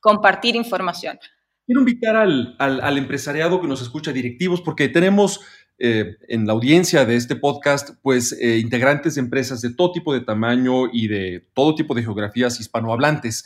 compartir 0.00 0.56
información. 0.56 1.16
Quiero 1.64 1.80
invitar 1.80 2.16
al, 2.16 2.56
al, 2.58 2.98
empresariado 2.98 3.60
que 3.60 3.68
nos 3.68 3.80
escucha, 3.80 4.12
directivos, 4.12 4.60
porque 4.60 4.88
tenemos 4.88 5.40
eh, 5.78 6.16
en 6.26 6.44
la 6.44 6.54
audiencia 6.54 7.04
de 7.04 7.14
este 7.14 7.36
podcast, 7.36 7.90
pues 8.02 8.32
eh, 8.32 8.58
integrantes 8.58 9.14
de 9.14 9.20
empresas 9.20 9.60
de 9.60 9.72
todo 9.72 9.92
tipo 9.92 10.12
de 10.12 10.22
tamaño 10.22 10.88
y 10.92 11.06
de 11.06 11.46
todo 11.54 11.76
tipo 11.76 11.94
de 11.94 12.02
geografías 12.02 12.58
hispanohablantes. 12.58 13.44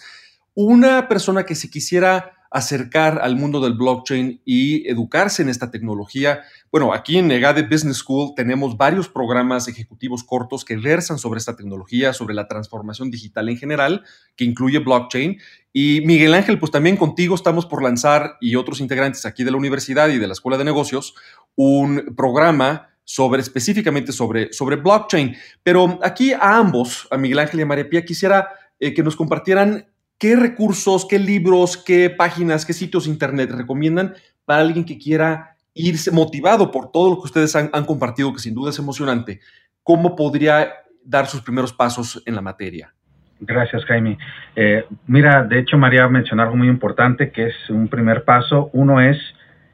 Una 0.55 1.09
persona 1.09 1.44
que 1.44 1.55
se 1.55 1.68
quisiera 1.68 2.36
acercar 2.57 3.21
al 3.23 3.37
mundo 3.37 3.61
del 3.61 3.75
blockchain 3.75 4.40
y 4.47 4.88
educarse 4.88 5.42
en 5.42 5.51
esta 5.51 5.71
tecnología. 5.71 6.40
Bueno, 6.73 6.95
aquí 6.95 7.19
en 7.19 7.29
Negade 7.29 7.64
Business 7.64 7.99
School 7.99 8.33
tenemos 8.35 8.79
varios 8.79 9.11
programas 9.11 9.69
ejecutivos 9.69 10.25
cortos 10.25 10.64
que 10.64 10.77
versan 10.77 11.19
sobre 11.19 11.37
esta 11.37 11.55
tecnología, 11.55 12.14
sobre 12.14 12.35
la 12.35 12.49
transformación 12.49 13.11
digital 13.11 13.51
en 13.51 13.59
general, 13.59 14.05
que 14.37 14.47
incluye 14.47 14.79
blockchain. 14.79 15.37
Y 15.75 16.01
Miguel 16.07 16.33
Ángel, 16.33 16.59
pues 16.59 16.73
también 16.73 16.97
contigo 16.97 17.35
estamos 17.35 17.66
por 17.66 17.83
lanzar, 17.83 18.38
y 18.40 18.57
otros 18.57 18.81
integrantes 18.81 19.27
aquí 19.27 19.45
de 19.45 19.51
la 19.51 19.59
universidad 19.59 20.09
y 20.09 20.16
de 20.16 20.27
la 20.27 20.33
Escuela 20.33 20.57
de 20.57 20.64
Negocios, 20.64 21.14
un 21.57 22.14
programa 22.16 22.88
sobre 23.05 23.42
específicamente 23.42 24.12
sobre, 24.12 24.51
sobre 24.55 24.77
blockchain. 24.77 25.37
Pero 25.62 25.99
aquí 26.03 26.33
a 26.33 26.57
ambos, 26.57 27.07
a 27.11 27.19
Miguel 27.19 27.40
Ángel 27.40 27.61
y 27.61 27.64
a 27.64 27.66
María 27.66 27.90
Pía, 27.90 28.03
quisiera 28.03 28.49
eh, 28.81 28.95
que 28.95 29.03
nos 29.03 29.14
compartieran 29.14 29.88
¿Qué 30.18 30.35
recursos, 30.35 31.07
qué 31.09 31.18
libros, 31.18 31.76
qué 31.76 32.09
páginas, 32.09 32.64
qué 32.64 32.72
sitios 32.72 33.07
internet 33.07 33.50
recomiendan 33.50 34.14
para 34.46 34.62
alguien 34.62 34.87
que 34.87 34.96
quiera 34.96 35.57
irse 35.74 36.11
motivado 36.11 36.70
por 36.70 36.90
todo 36.90 37.11
lo 37.11 37.16
que 37.16 37.26
ustedes 37.26 37.55
han, 37.55 37.85
compartido, 37.85 38.33
que 38.33 38.38
sin 38.38 38.55
duda 38.55 38.70
es 38.70 38.79
emocionante? 38.79 39.40
¿Cómo 39.83 40.16
podría 40.16 40.72
dar 41.05 41.26
sus 41.26 41.42
primeros 41.42 41.74
pasos 41.74 42.22
en 42.24 42.35
la 42.35 42.40
materia? 42.40 42.94
Gracias, 43.40 43.85
Jaime. 43.85 44.16
Eh, 44.55 44.87
mira, 45.07 45.44
de 45.44 45.59
hecho, 45.59 45.76
María 45.76 46.09
mencionó 46.09 46.44
algo 46.44 46.57
muy 46.57 46.68
importante, 46.68 47.31
que 47.31 47.48
es 47.48 47.55
un 47.68 47.88
primer 47.88 48.24
paso. 48.24 48.70
Uno 48.72 49.02
es 49.02 49.18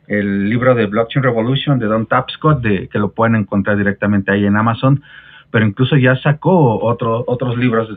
el 0.09 0.50
libro 0.50 0.74
de 0.74 0.87
Blockchain 0.87 1.22
Revolution 1.22 1.78
de 1.78 1.87
Don 1.87 2.07
Tapscott, 2.07 2.61
de, 2.61 2.88
que 2.88 2.98
lo 2.98 3.12
pueden 3.12 3.37
encontrar 3.37 3.76
directamente 3.76 4.33
ahí 4.33 4.44
en 4.44 4.57
Amazon, 4.57 5.05
pero 5.52 5.64
incluso 5.64 5.96
ya 5.96 6.16
sacó 6.16 6.83
otro, 6.83 7.22
otros 7.28 7.57
libros 7.57 7.88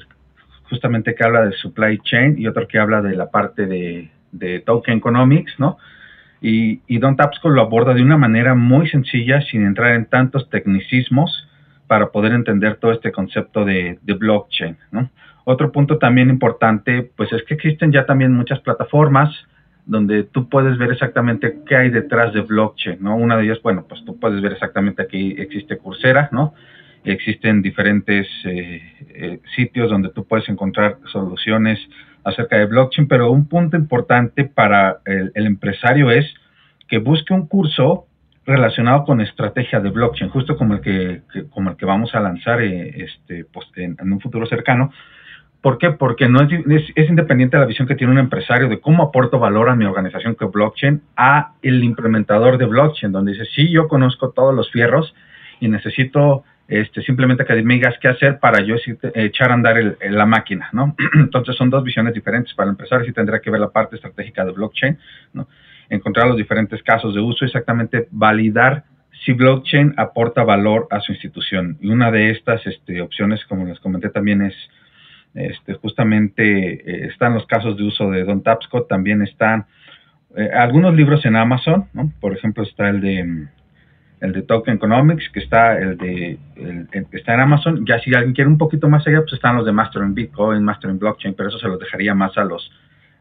justamente 0.70 1.16
que 1.16 1.24
habla 1.24 1.46
de 1.46 1.52
supply 1.54 2.00
chain 2.00 2.36
y 2.38 2.48
otro 2.48 2.68
que 2.68 2.80
habla 2.80 3.02
de 3.02 3.16
la 3.16 3.30
parte 3.30 3.66
de, 3.66 4.10
token 4.66 4.98
economics, 4.98 5.54
¿no? 5.60 5.78
Y, 6.42 6.80
Don 7.00 7.16
Tapsco 7.16 7.50
lo 7.50 7.62
aborda 7.62 7.94
de 7.94 8.04
una 8.04 8.18
manera 8.18 8.54
muy 8.54 8.88
sencilla, 8.90 9.42
sin 9.42 9.66
entrar 9.66 9.94
en 9.96 10.06
tantos 10.06 10.50
tecnicismos, 10.50 11.48
para 11.88 12.12
poder 12.12 12.34
entender 12.34 12.76
todo 12.78 12.92
este 12.92 13.12
concepto 13.12 13.64
de, 13.64 14.00
blockchain, 14.04 14.78
¿no? 14.92 15.10
Otro 15.44 15.72
punto 15.72 16.00
también 16.00 16.30
importante, 16.30 17.12
pues 17.16 17.32
es 17.32 17.44
que 17.44 17.54
existen 17.54 17.92
ya 17.92 18.06
también 18.06 18.34
muchas 18.34 18.60
plataformas 18.62 19.30
donde 19.86 20.24
tú 20.24 20.50
puedes 20.50 20.78
ver 20.80 20.92
exactamente 20.92 21.60
qué 21.68 21.76
hay 21.76 21.90
detrás 21.92 22.34
de 22.34 22.42
blockchain, 22.42 22.98
¿no? 23.02 23.16
Una 23.16 23.38
de 23.38 23.44
ellas, 23.44 23.60
bueno, 23.62 23.86
pues 23.88 24.04
tú 24.04 24.20
puedes 24.20 24.42
ver 24.42 24.54
exactamente 24.54 25.04
aquí 25.04 25.36
existe 25.38 25.78
Coursera, 25.78 26.30
¿no? 26.32 26.56
Existen 27.06 27.62
diferentes 27.62 28.28
eh, 28.46 28.82
eh, 29.10 29.40
sitios 29.56 29.92
donde 29.92 30.10
tú 30.10 30.26
puedes 30.26 30.50
encontrar 30.50 30.98
soluciones 31.12 31.80
acerca 32.24 32.58
de 32.58 32.66
blockchain, 32.66 33.08
pero 33.08 33.32
un 33.32 33.48
punto 33.48 33.78
importante 33.78 34.46
para 34.46 34.98
el, 35.06 35.32
empresario 35.46 36.10
es 36.10 36.26
que 36.88 36.98
busque 36.98 37.34
un 37.34 37.48
curso 37.48 38.08
relacionado 38.46 39.04
con 39.04 39.22
estrategia 39.22 39.80
de 39.80 39.92
blockchain, 39.92 40.32
justo 40.32 40.58
como 40.58 40.74
el 40.74 40.82
que, 40.82 41.22
como 41.52 41.70
el 41.70 41.78
que 41.78 41.86
vamos 41.86 42.14
a 42.16 42.20
lanzar 42.20 42.62
eh, 42.62 43.06
este, 43.06 43.46
pues, 43.46 43.68
en, 43.76 43.96
un 44.12 44.20
futuro 44.20 44.48
cercano. 44.48 44.92
¿Por 45.62 45.78
qué? 45.78 45.92
Porque 45.92 46.28
no 46.28 46.42
es, 46.42 46.92
es, 46.96 47.10
independiente 47.10 47.58
de 47.58 47.62
la 47.62 47.68
visión 47.68 47.88
que 47.88 47.96
tiene 47.96 48.14
un 48.14 48.20
empresario 48.20 48.68
de 48.68 48.80
cómo 48.80 49.04
aporto 49.04 49.38
valor 49.38 49.70
a 49.70 49.76
mi 49.76 49.86
organización 49.86 50.34
con 50.34 50.52
blockchain 50.52 51.02
a 51.16 51.54
el 51.62 51.84
implementador 51.84 52.58
de 52.58 52.66
blockchain, 52.66 53.12
donde 53.12 53.34
dice, 53.34 53.46
sí, 53.46 53.72
yo 53.72 53.88
conozco 53.88 54.32
todos 54.32 54.54
los 54.54 54.72
fierros 54.72 55.14
y 55.60 55.68
necesito 55.68 56.44
este, 56.68 57.02
simplemente 57.04 57.46
que 57.46 57.62
me 57.62 57.76
digas 57.76 57.96
qué 58.02 58.08
hacer 58.08 58.40
para 58.40 58.64
yo 58.64 58.76
echar 59.14 59.52
a 59.52 59.54
andar 59.54 59.98
la 60.10 60.26
máquina, 60.26 60.70
¿no? 60.74 60.96
Entonces 61.14 61.56
son 61.56 61.70
dos 61.70 61.84
visiones 61.84 62.14
diferentes. 62.14 62.54
Para 62.54 62.68
el 62.68 62.74
empresario 62.74 63.06
sí 63.06 63.14
tendría 63.14 63.40
que 63.40 63.52
ver 63.52 63.60
la 63.60 63.70
parte 63.70 63.96
estratégica 63.96 64.44
de 64.44 64.52
blockchain, 64.52 64.98
¿no? 65.34 65.48
Encontrar 65.90 66.28
los 66.28 66.38
diferentes 66.38 66.82
casos 66.82 67.14
de 67.14 67.22
uso, 67.22 67.46
exactamente 67.46 68.08
validar 68.12 68.84
si 69.24 69.34
blockchain 69.34 69.94
aporta 69.98 70.44
valor 70.44 70.88
a 70.90 71.00
su 71.00 71.12
institución. 71.12 71.78
Y 71.82 71.90
una 71.90 72.12
de 72.12 72.32
estas 72.32 72.66
este, 72.66 73.02
opciones, 73.02 73.46
como 73.46 73.66
les 73.66 73.80
comenté 73.80 74.10
también, 74.10 74.42
es 74.42 74.56
este, 75.36 75.74
justamente, 75.74 76.74
eh, 76.74 77.08
están 77.08 77.34
los 77.34 77.46
casos 77.46 77.76
de 77.78 77.84
uso 77.84 78.10
de 78.10 78.24
Don 78.24 78.42
Tapscott, 78.42 78.88
también 78.88 79.22
están 79.22 79.66
eh, 80.36 80.50
algunos 80.54 80.96
libros 80.96 81.26
en 81.26 81.36
Amazon, 81.36 81.90
¿no? 81.94 82.12
Por 82.20 82.34
ejemplo, 82.34 82.64
está 82.64 82.90
el 82.90 83.02
de 83.02 83.48
el 84.22 84.32
de 84.32 84.42
Token 84.42 84.76
Economics, 84.76 85.30
que 85.34 85.40
está 85.40 85.78
el 85.78 85.98
de 85.98 86.40
está 87.12 87.34
en 87.34 87.40
Amazon. 87.40 87.86
Ya 87.86 88.00
si 88.00 88.14
alguien 88.14 88.34
quiere 88.34 88.50
un 88.50 88.58
poquito 88.58 88.88
más 88.90 89.06
allá, 89.08 89.22
pues 89.22 89.34
están 89.34 89.58
los 89.58 89.66
de 89.66 89.72
Mastering 89.72 90.14
Bitcoin, 90.14 90.64
Mastering 90.64 91.00
Blockchain, 91.00 91.34
pero 91.36 91.50
eso 91.50 91.60
se 91.60 91.68
los 91.68 91.80
dejaría 91.80 92.14
más 92.14 92.38
a 92.38 92.44
los 92.44 92.72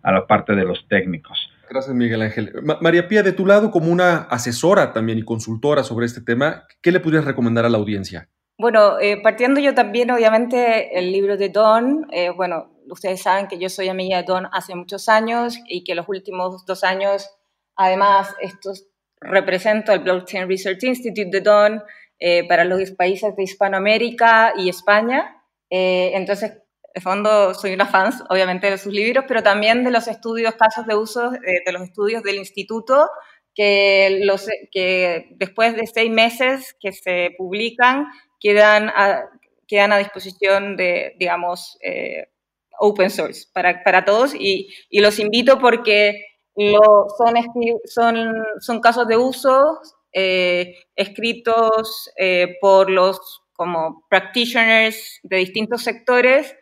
a 0.02 0.12
la 0.12 0.26
parte 0.26 0.54
de 0.54 0.64
los 0.64 0.86
técnicos. 0.88 1.50
Gracias, 1.68 1.94
Miguel 1.94 2.22
Ángel. 2.22 2.52
María 2.80 3.08
Pía, 3.08 3.22
de 3.22 3.32
tu 3.32 3.46
lado, 3.46 3.70
como 3.70 3.90
una 3.90 4.16
asesora 4.24 4.92
también 4.92 5.18
y 5.18 5.22
consultora 5.22 5.82
sobre 5.82 6.06
este 6.06 6.20
tema, 6.20 6.64
¿qué 6.82 6.92
le 6.92 7.00
podrías 7.00 7.24
recomendar 7.24 7.64
a 7.64 7.70
la 7.70 7.78
audiencia? 7.78 8.28
Bueno, 8.58 9.00
eh, 9.00 9.20
partiendo 9.22 9.60
yo 9.60 9.74
también, 9.74 10.10
obviamente, 10.10 10.96
el 10.96 11.10
libro 11.10 11.36
de 11.36 11.48
Don, 11.48 12.06
eh, 12.12 12.30
bueno, 12.30 12.70
ustedes 12.88 13.22
saben 13.22 13.48
que 13.48 13.58
yo 13.58 13.68
soy 13.68 13.88
amiga 13.88 14.18
de 14.18 14.24
Don 14.24 14.46
hace 14.52 14.74
muchos 14.74 15.08
años 15.08 15.58
y 15.66 15.82
que 15.84 15.94
los 15.94 16.08
últimos 16.08 16.64
dos 16.66 16.84
años, 16.84 17.28
además, 17.74 18.34
estos 18.40 18.86
represento 19.24 19.92
el 19.92 20.00
Blockchain 20.00 20.48
Research 20.48 20.84
Institute 20.84 21.30
de 21.30 21.40
Don 21.40 21.82
eh, 22.18 22.46
para 22.46 22.64
los 22.64 22.90
países 22.92 23.34
de 23.36 23.42
Hispanoamérica 23.42 24.52
y 24.56 24.68
España. 24.68 25.42
Eh, 25.70 26.12
entonces, 26.14 26.52
de 26.94 27.00
fondo, 27.00 27.54
soy 27.54 27.72
una 27.72 27.86
fan, 27.86 28.12
obviamente, 28.30 28.70
de 28.70 28.78
sus 28.78 28.92
libros, 28.92 29.24
pero 29.26 29.42
también 29.42 29.82
de 29.82 29.90
los 29.90 30.06
estudios, 30.06 30.54
casos 30.54 30.86
de 30.86 30.94
uso, 30.94 31.34
eh, 31.34 31.62
de 31.66 31.72
los 31.72 31.82
estudios 31.82 32.22
del 32.22 32.36
instituto, 32.36 33.08
que, 33.54 34.20
después 35.36 35.76
de 35.76 35.86
seis 35.86 36.10
meses 36.10 36.76
que 36.80 36.92
se 36.92 37.34
publican, 37.36 38.06
quedan 38.40 38.88
a, 38.90 39.24
quedan 39.66 39.92
a 39.92 39.98
disposición 39.98 40.76
de, 40.76 41.14
digamos, 41.18 41.78
open 42.78 43.10
source 43.10 43.46
para, 43.52 43.82
para 43.84 44.04
todos. 44.04 44.34
Y 44.34 44.68
los 44.92 45.18
invito 45.18 45.58
porque 45.58 46.33
son, 46.56 47.34
son, 47.84 48.34
son 48.60 48.80
casos 48.80 49.06
de 49.08 49.16
uso 49.16 49.80
eh, 50.16 50.76
escritos 50.94 52.08
eh, 52.16 52.56
por 52.60 52.88
los 52.88 53.42
como 53.52 54.04
practitioners 54.08 55.18
de 55.24 55.38
distintos 55.38 55.82
sectores 55.82 56.54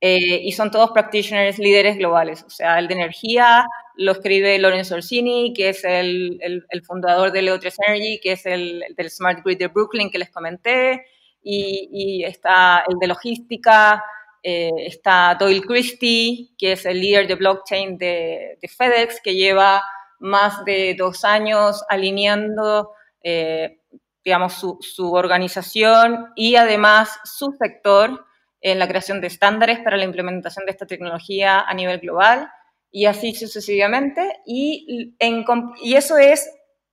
eh, 0.00 0.40
y 0.42 0.52
son 0.52 0.70
todos 0.70 0.92
practitioners 0.92 1.58
líderes 1.58 1.98
globales. 1.98 2.44
O 2.44 2.50
sea, 2.50 2.78
el 2.78 2.86
de 2.86 2.94
energía 2.94 3.66
lo 3.96 4.12
escribe 4.12 4.58
Lorenzo 4.58 4.94
Orsini, 4.94 5.52
que 5.52 5.70
es 5.70 5.84
el, 5.84 6.38
el, 6.40 6.84
fundador 6.84 7.32
de 7.32 7.42
Leo3 7.42 7.74
Energy, 7.88 8.20
que 8.20 8.32
es 8.32 8.46
el, 8.46 8.84
del 8.96 9.10
Smart 9.10 9.44
Grid 9.44 9.58
de 9.58 9.66
Brooklyn 9.68 10.10
que 10.10 10.18
les 10.18 10.30
comenté, 10.30 11.04
y 11.44 12.22
está 12.24 12.84
el 12.88 12.98
de 13.00 13.08
logística, 13.08 14.04
eh, 14.42 14.70
está 14.78 15.36
Doyle 15.38 15.62
Christie, 15.62 16.50
que 16.58 16.72
es 16.72 16.84
el 16.86 17.00
líder 17.00 17.26
de 17.26 17.34
blockchain 17.34 17.98
de, 17.98 18.58
FedEx, 18.76 19.20
que 19.22 19.34
lleva 19.34 19.82
más 20.18 20.64
de 20.64 20.94
dos 20.98 21.24
años 21.24 21.84
alineando 21.88 22.92
eh, 23.22 23.82
digamos, 24.24 24.54
su, 24.54 25.12
organización 25.12 26.32
y 26.36 26.56
además 26.56 27.18
su 27.24 27.52
sector 27.52 28.24
en 28.60 28.78
la 28.78 28.86
creación 28.86 29.20
de 29.20 29.26
estándares 29.26 29.80
para 29.80 29.96
la 29.96 30.04
implementación 30.04 30.64
de 30.64 30.72
esta 30.72 30.86
tecnología 30.86 31.60
a 31.60 31.74
nivel 31.74 31.98
global 31.98 32.48
y 32.90 33.06
así 33.06 33.34
sucesivamente. 33.34 34.40
Y, 34.46 35.16
en, 35.18 35.44
y 35.82 35.94
eso 35.94 36.18
es 36.18 36.48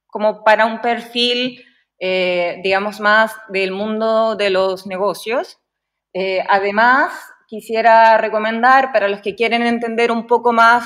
como 0.08 0.44
para 0.44 0.66
un 0.66 0.82
perfil, 0.82 1.64
eh, 2.00 2.60
digamos, 2.64 3.00
más 3.00 3.36
del 3.50 3.72
mundo 3.72 4.36
de 4.36 4.50
los 4.50 4.88
negocios. 4.88 5.60
Eh, 6.14 6.44
además, 6.50 7.14
quisiera 7.50 8.18
recomendar 8.20 8.94
para 8.94 9.08
los 9.08 9.22
que 9.22 9.34
quieren 9.34 9.64
entender 9.64 10.12
un 10.12 10.28
poco 10.28 10.54
más 10.54 10.84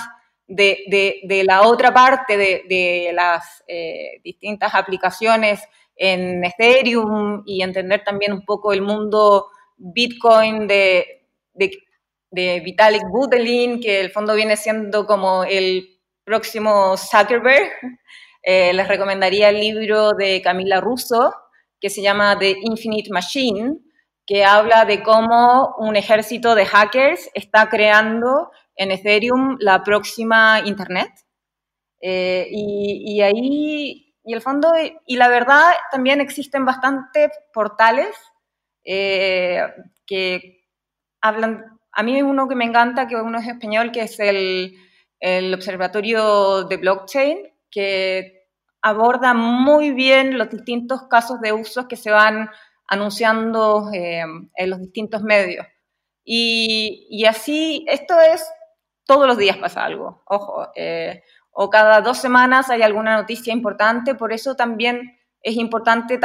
de, 0.48 0.80
de, 1.24 1.44
la 1.44 1.68
otra 1.68 1.94
parte 1.94 2.38
de, 2.38 2.64
de 2.70 3.12
las 3.14 3.64
eh, 3.68 4.22
distintas 4.24 4.74
aplicaciones 4.74 5.62
en 5.96 6.44
Ethereum 6.44 7.44
y 7.46 7.62
entender 7.62 8.04
también 8.04 8.32
un 8.32 8.46
poco 8.46 8.72
el 8.72 8.82
mundo 8.82 9.48
Bitcoin 9.78 10.68
de, 10.68 11.28
de, 11.54 12.60
Vitalik 12.62 13.04
Buterin, 13.12 13.82
que 13.82 14.00
el 14.00 14.10
fondo 14.10 14.34
viene 14.34 14.56
siendo 14.56 15.06
como 15.06 15.44
el 15.44 16.00
próximo 16.24 16.98
Zuckerberg. 16.98 17.70
Eh, 18.46 18.74
les 18.74 18.90
recomendaría 18.90 19.48
el 19.48 19.62
libro 19.62 20.12
de 20.12 20.42
Camila 20.42 20.82
Russo, 20.82 21.34
que 21.80 21.90
se 21.90 22.02
llama 22.02 22.38
The 22.38 22.58
Infinite 22.64 23.10
Machine, 23.10 23.78
que 24.26 24.46
habla 24.46 24.86
de 24.86 25.04
cómo 25.04 25.76
un 25.78 25.96
ejército 25.96 26.56
de 26.56 26.66
hackers 26.66 27.30
está 27.34 27.70
creando 27.70 28.52
en 28.76 28.92
Ethereum 28.92 29.58
la 29.60 29.84
próxima 29.84 30.62
Internet. 30.66 31.12
Eh, 32.02 32.48
y, 32.50 33.22
ahí, 33.22 34.14
y 34.24 34.34
el 34.34 34.42
fondo, 34.42 34.74
y 35.06 35.16
la 35.18 35.30
verdad, 35.30 35.72
también 35.92 36.22
existen 36.22 36.66
bastantes 36.66 37.30
portales 37.54 38.16
eh, 38.84 39.62
que 40.06 40.68
hablan, 41.22 41.80
a 41.92 42.04
mí 42.04 42.22
uno 42.22 42.48
que 42.48 42.56
me 42.56 42.66
encanta, 42.66 43.08
que 43.08 43.16
uno 43.16 43.40
es 43.40 43.48
español, 43.48 43.92
que 43.92 44.02
es 44.02 44.20
el, 44.20 44.76
el 45.20 45.54
Observatorio 45.54 46.64
de 46.66 46.78
Blockchain, 46.78 47.54
que 47.72 48.50
aborda 48.82 49.34
muy 49.34 49.92
bien 49.92 50.38
los 50.38 50.50
distintos 50.50 51.08
casos 51.10 51.40
de 51.40 51.54
usos 51.54 51.88
que 51.88 51.96
se 51.96 52.12
van 52.12 52.50
anunciando 52.94 53.90
eh, 53.94 54.24
en 54.56 54.70
los 54.70 54.80
distintos 54.80 55.22
medios. 55.24 55.66
Y, 56.24 57.08
y, 57.10 57.26
así, 57.26 57.86
esto 57.90 58.20
es, 58.22 58.50
todos 59.06 59.28
los 59.28 59.38
días 59.38 59.58
pasa 59.58 59.84
algo, 59.84 60.24
ojo, 60.26 60.70
eh, 60.76 61.22
o 61.52 61.70
cada 61.70 62.02
dos 62.02 62.18
semanas 62.18 62.70
hay 62.70 62.82
alguna 62.82 63.18
noticia 63.18 63.54
importante, 63.54 64.16
por 64.16 64.34
eso 64.34 64.56
también 64.56 65.20
es 65.42 65.56
importante 65.58 66.20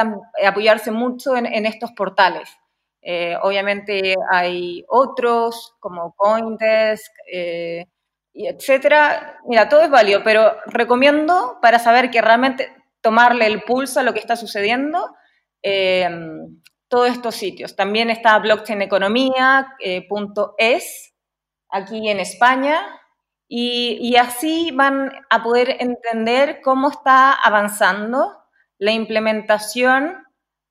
apoyarse 0.46 0.90
mucho 0.90 1.36
en, 1.36 1.66
estos 1.66 1.92
portales. 1.92 2.48
Eh, 3.02 3.36
obviamente 3.42 4.14
hay 4.30 4.84
otros 4.88 5.74
como 5.80 6.14
Coindesk, 6.14 7.12
eh, 7.32 7.86
etcétera. 8.32 9.40
Mira, 9.46 9.68
todo 9.68 9.82
es 9.82 9.90
válido, 9.90 10.22
pero 10.22 10.56
recomiendo 10.66 11.58
para 11.60 11.80
saber 11.80 12.10
que 12.10 12.22
realmente 12.22 12.72
tomarle 13.00 13.46
el 13.46 13.62
pulso 13.62 14.00
a 14.00 14.04
lo 14.04 14.14
que 14.14 14.20
está 14.20 14.36
sucediendo, 14.36 15.16
eh, 15.62 16.08
todos 16.88 17.10
estos 17.10 17.34
sitios. 17.34 17.76
También 17.76 18.10
está 18.10 18.38
blockchaineconomía.es 18.38 21.14
aquí 21.70 22.08
en 22.08 22.20
España 22.20 22.80
y, 23.46 23.98
y 24.00 24.16
así 24.16 24.70
van 24.72 25.12
a 25.30 25.42
poder 25.42 25.76
entender 25.80 26.60
cómo 26.62 26.90
está 26.90 27.32
avanzando 27.32 28.38
la 28.78 28.92
implementación 28.92 30.24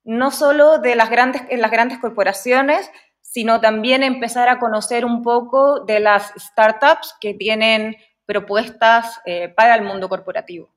no 0.04 0.30
solo 0.30 0.78
de 0.78 0.96
las 0.96 1.10
grandes, 1.10 1.42
en 1.50 1.60
las 1.60 1.70
grandes 1.70 1.98
corporaciones, 1.98 2.90
sino 3.20 3.60
también 3.60 4.02
empezar 4.02 4.48
a 4.48 4.58
conocer 4.58 5.04
un 5.04 5.22
poco 5.22 5.80
de 5.80 6.00
las 6.00 6.32
startups 6.38 7.14
que 7.20 7.34
tienen 7.34 7.96
propuestas 8.24 9.20
eh, 9.26 9.50
para 9.50 9.74
el 9.74 9.82
mundo 9.82 10.08
corporativo. 10.08 10.70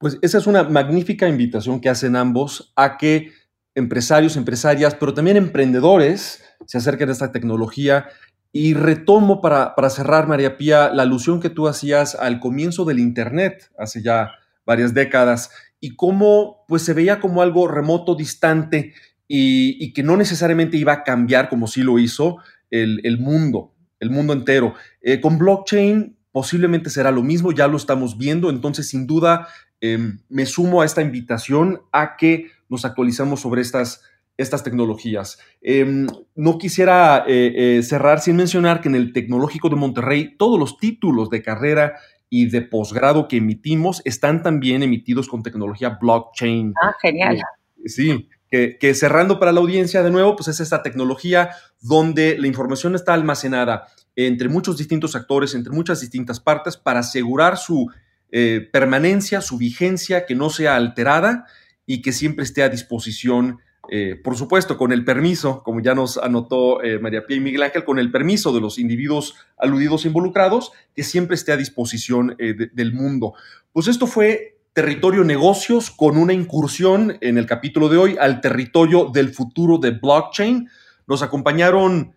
Pues 0.00 0.18
esa 0.22 0.38
es 0.38 0.46
una 0.46 0.62
magnífica 0.62 1.28
invitación 1.28 1.78
que 1.78 1.90
hacen 1.90 2.16
ambos 2.16 2.72
a 2.74 2.96
que 2.96 3.32
empresarios, 3.74 4.38
empresarias, 4.38 4.94
pero 4.94 5.12
también 5.12 5.36
emprendedores 5.36 6.42
se 6.64 6.78
acerquen 6.78 7.10
a 7.10 7.12
esta 7.12 7.32
tecnología. 7.32 8.08
Y 8.50 8.72
retomo 8.72 9.42
para, 9.42 9.74
para 9.74 9.90
cerrar, 9.90 10.26
María 10.26 10.56
Pía, 10.56 10.88
la 10.88 11.02
alusión 11.02 11.38
que 11.38 11.50
tú 11.50 11.68
hacías 11.68 12.14
al 12.14 12.40
comienzo 12.40 12.86
del 12.86 12.98
Internet 12.98 13.70
hace 13.78 14.02
ya 14.02 14.30
varias 14.64 14.94
décadas 14.94 15.50
y 15.80 15.96
cómo 15.96 16.64
pues 16.66 16.82
se 16.82 16.94
veía 16.94 17.20
como 17.20 17.42
algo 17.42 17.68
remoto, 17.68 18.14
distante 18.14 18.94
y, 19.28 19.92
que 19.92 20.02
no 20.02 20.16
necesariamente 20.16 20.78
iba 20.78 20.92
a 20.94 21.04
cambiar 21.04 21.50
como 21.50 21.66
sí 21.66 21.82
lo 21.82 21.98
hizo 21.98 22.38
el, 22.70 23.18
mundo, 23.18 23.74
el 24.00 24.08
mundo 24.08 24.32
entero. 24.32 24.74
Eh, 25.02 25.20
con 25.20 25.36
blockchain 25.36 26.16
posiblemente 26.32 26.88
será 26.88 27.10
lo 27.10 27.22
mismo, 27.22 27.52
ya 27.52 27.68
lo 27.68 27.76
estamos 27.76 28.16
viendo, 28.16 28.48
entonces 28.48 28.88
sin 28.88 29.06
duda 29.06 29.48
em, 29.80 30.18
me 30.28 30.46
sumo 30.46 30.82
a 30.82 30.84
esta 30.84 31.02
invitación 31.02 31.80
a 31.92 32.16
que 32.16 32.50
nos 32.68 32.84
actualizamos 32.84 33.40
sobre 33.40 33.62
estas, 33.62 34.02
estas 34.36 34.62
tecnologías. 34.62 35.38
Em, 35.60 36.06
no 36.34 36.58
quisiera 36.58 37.24
eh, 37.26 37.78
eh, 37.78 37.82
cerrar 37.82 38.20
sin 38.20 38.36
mencionar 38.36 38.80
que 38.80 38.88
en 38.88 38.94
el 38.94 39.12
Tecnológico 39.12 39.68
de 39.68 39.76
Monterrey 39.76 40.36
todos 40.36 40.58
los 40.58 40.78
títulos 40.78 41.30
de 41.30 41.42
carrera 41.42 41.94
y 42.28 42.46
de 42.48 42.62
posgrado 42.62 43.28
que 43.28 43.38
emitimos 43.38 44.02
están 44.04 44.42
también 44.42 44.82
emitidos 44.82 45.28
con 45.28 45.42
tecnología 45.42 45.98
blockchain. 46.00 46.72
Ah, 46.80 46.94
genial. 47.02 47.36
Eh, 47.36 47.88
sí, 47.88 48.28
que, 48.48 48.78
que, 48.78 48.94
cerrando 48.94 49.38
para 49.38 49.52
la 49.52 49.60
audiencia 49.60 50.02
de 50.02 50.10
nuevo, 50.10 50.36
pues 50.36 50.48
es 50.48 50.60
esta 50.60 50.82
tecnología 50.82 51.50
donde 51.80 52.38
la 52.38 52.46
información 52.46 52.94
está 52.94 53.14
almacenada 53.14 53.88
entre 54.16 54.48
muchos 54.48 54.76
distintos 54.76 55.14
actores, 55.16 55.54
entre 55.54 55.72
muchas 55.72 56.00
distintas 56.00 56.40
partes, 56.40 56.76
para 56.76 57.00
asegurar 57.00 57.56
su 57.56 57.90
eh, 58.32 58.68
permanencia, 58.72 59.40
su 59.40 59.58
vigencia, 59.58 60.26
que 60.26 60.34
no 60.34 60.50
sea 60.50 60.76
alterada 60.76 61.46
y 61.86 62.02
que 62.02 62.12
siempre 62.12 62.44
esté 62.44 62.62
a 62.62 62.68
disposición 62.68 63.58
eh, 63.92 64.14
por 64.22 64.36
supuesto, 64.36 64.76
con 64.76 64.92
el 64.92 65.04
permiso, 65.04 65.64
como 65.64 65.80
ya 65.80 65.96
nos 65.96 66.16
anotó 66.16 66.80
eh, 66.80 67.00
María 67.00 67.26
Pía 67.26 67.38
y 67.38 67.40
Miguel 67.40 67.64
Ángel, 67.64 67.82
con 67.82 67.98
el 67.98 68.12
permiso 68.12 68.52
de 68.52 68.60
los 68.60 68.78
individuos 68.78 69.34
aludidos 69.58 70.06
involucrados, 70.06 70.70
que 70.94 71.02
siempre 71.02 71.34
esté 71.34 71.50
a 71.50 71.56
disposición 71.56 72.36
del 72.38 72.92
mundo. 72.92 73.34
Pues 73.72 73.88
esto 73.88 74.06
fue 74.06 74.60
territorio 74.72 75.24
negocios 75.24 75.90
con 75.90 76.16
una 76.16 76.32
incursión 76.32 77.18
en 77.20 77.36
el 77.36 77.46
capítulo 77.46 77.88
de 77.88 77.96
hoy 77.96 78.16
al 78.20 78.40
territorio 78.40 79.10
del 79.12 79.30
futuro 79.30 79.78
de 79.78 79.90
blockchain. 79.90 80.68
Nos 81.08 81.22
acompañaron 81.22 82.14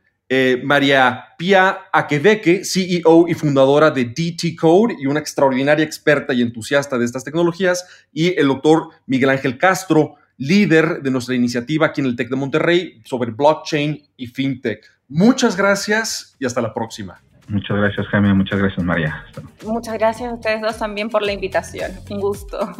María 0.63 1.26
Pía 1.38 1.78
Aquedeque, 1.91 2.63
CEO 2.65 3.28
y 3.28 3.34
fundadora 3.34 3.91
de 3.91 4.05
DT 4.05 4.55
Code 4.59 4.95
y 4.99 5.05
una 5.05 5.19
extraordinaria 5.19 5.86
experta 5.86 6.34
y 6.34 6.41
entusiasta 6.41 6.97
de 6.97 7.05
estas 7.05 7.24
tecnologías, 7.24 7.86
y 8.11 8.39
el 8.39 8.47
doctor 8.47 8.89
Miguel 9.05 9.30
Ángel 9.30 9.57
Castro, 9.57 10.15
líder 10.38 11.01
de 11.03 11.11
nuestra 11.11 11.36
iniciativa 11.36 11.88
aquí 11.88 12.01
en 12.01 12.07
el 12.07 12.15
TEC 12.15 12.30
de 12.30 12.36
Monterrey 12.36 13.01
sobre 13.05 13.32
blockchain 13.32 14.01
y 14.17 14.28
fintech. 14.28 14.84
Muchas 15.07 15.55
gracias 15.55 16.36
y 16.39 16.45
hasta 16.45 16.61
la 16.61 16.74
próxima. 16.74 17.21
Muchas 17.47 17.78
gracias, 17.78 18.07
Jaime. 18.07 18.34
Muchas 18.34 18.57
gracias, 18.57 18.84
María. 18.84 19.26
Muchas 19.63 19.93
gracias 19.95 20.32
a 20.32 20.34
ustedes 20.34 20.61
dos 20.61 20.78
también 20.78 21.09
por 21.09 21.21
la 21.21 21.34
invitación. 21.34 21.91
Un 22.09 22.19
gusto. 22.19 22.74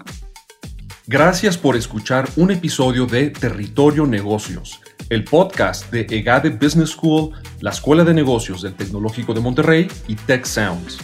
Gracias 1.06 1.58
por 1.58 1.76
escuchar 1.76 2.30
un 2.38 2.50
episodio 2.50 3.06
de 3.06 3.30
Territorio 3.30 4.08
Negocios, 4.08 4.80
el 5.14 5.24
podcast 5.24 5.92
de 5.92 6.08
EGADE 6.10 6.50
Business 6.50 6.92
School, 6.92 7.32
la 7.60 7.70
Escuela 7.70 8.04
de 8.04 8.14
Negocios 8.14 8.64
del 8.64 8.74
Tecnológico 8.74 9.34
de 9.34 9.42
Monterrey 9.42 9.88
y 10.08 10.16
Tech 10.16 10.46
Sounds. 10.46 10.98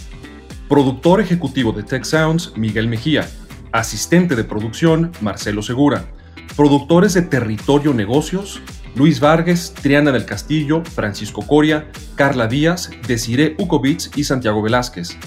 Productor 0.67 1.21
ejecutivo 1.21 1.71
de 1.71 1.83
Tech 1.83 2.03
Sounds, 2.03 2.53
Miguel 2.57 2.87
Mejía. 2.87 3.29
Asistente 3.71 4.35
de 4.35 4.43
producción, 4.43 5.11
Marcelo 5.21 5.61
Segura. 5.61 6.11
Productores 6.55 7.13
de 7.13 7.21
Territorio 7.21 7.93
Negocios, 7.93 8.61
Luis 8.95 9.19
Vargas, 9.19 9.75
Triana 9.79 10.11
del 10.11 10.25
Castillo, 10.25 10.83
Francisco 10.83 11.45
Coria, 11.45 11.87
Carla 12.15 12.47
Díaz, 12.47 12.89
Desiree 13.07 13.55
Ukovitz 13.59 14.09
y 14.15 14.23
Santiago 14.23 14.63
Velázquez. 14.63 15.17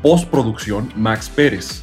Postproducción, 0.00 0.92
Max 0.94 1.28
Pérez. 1.28 1.82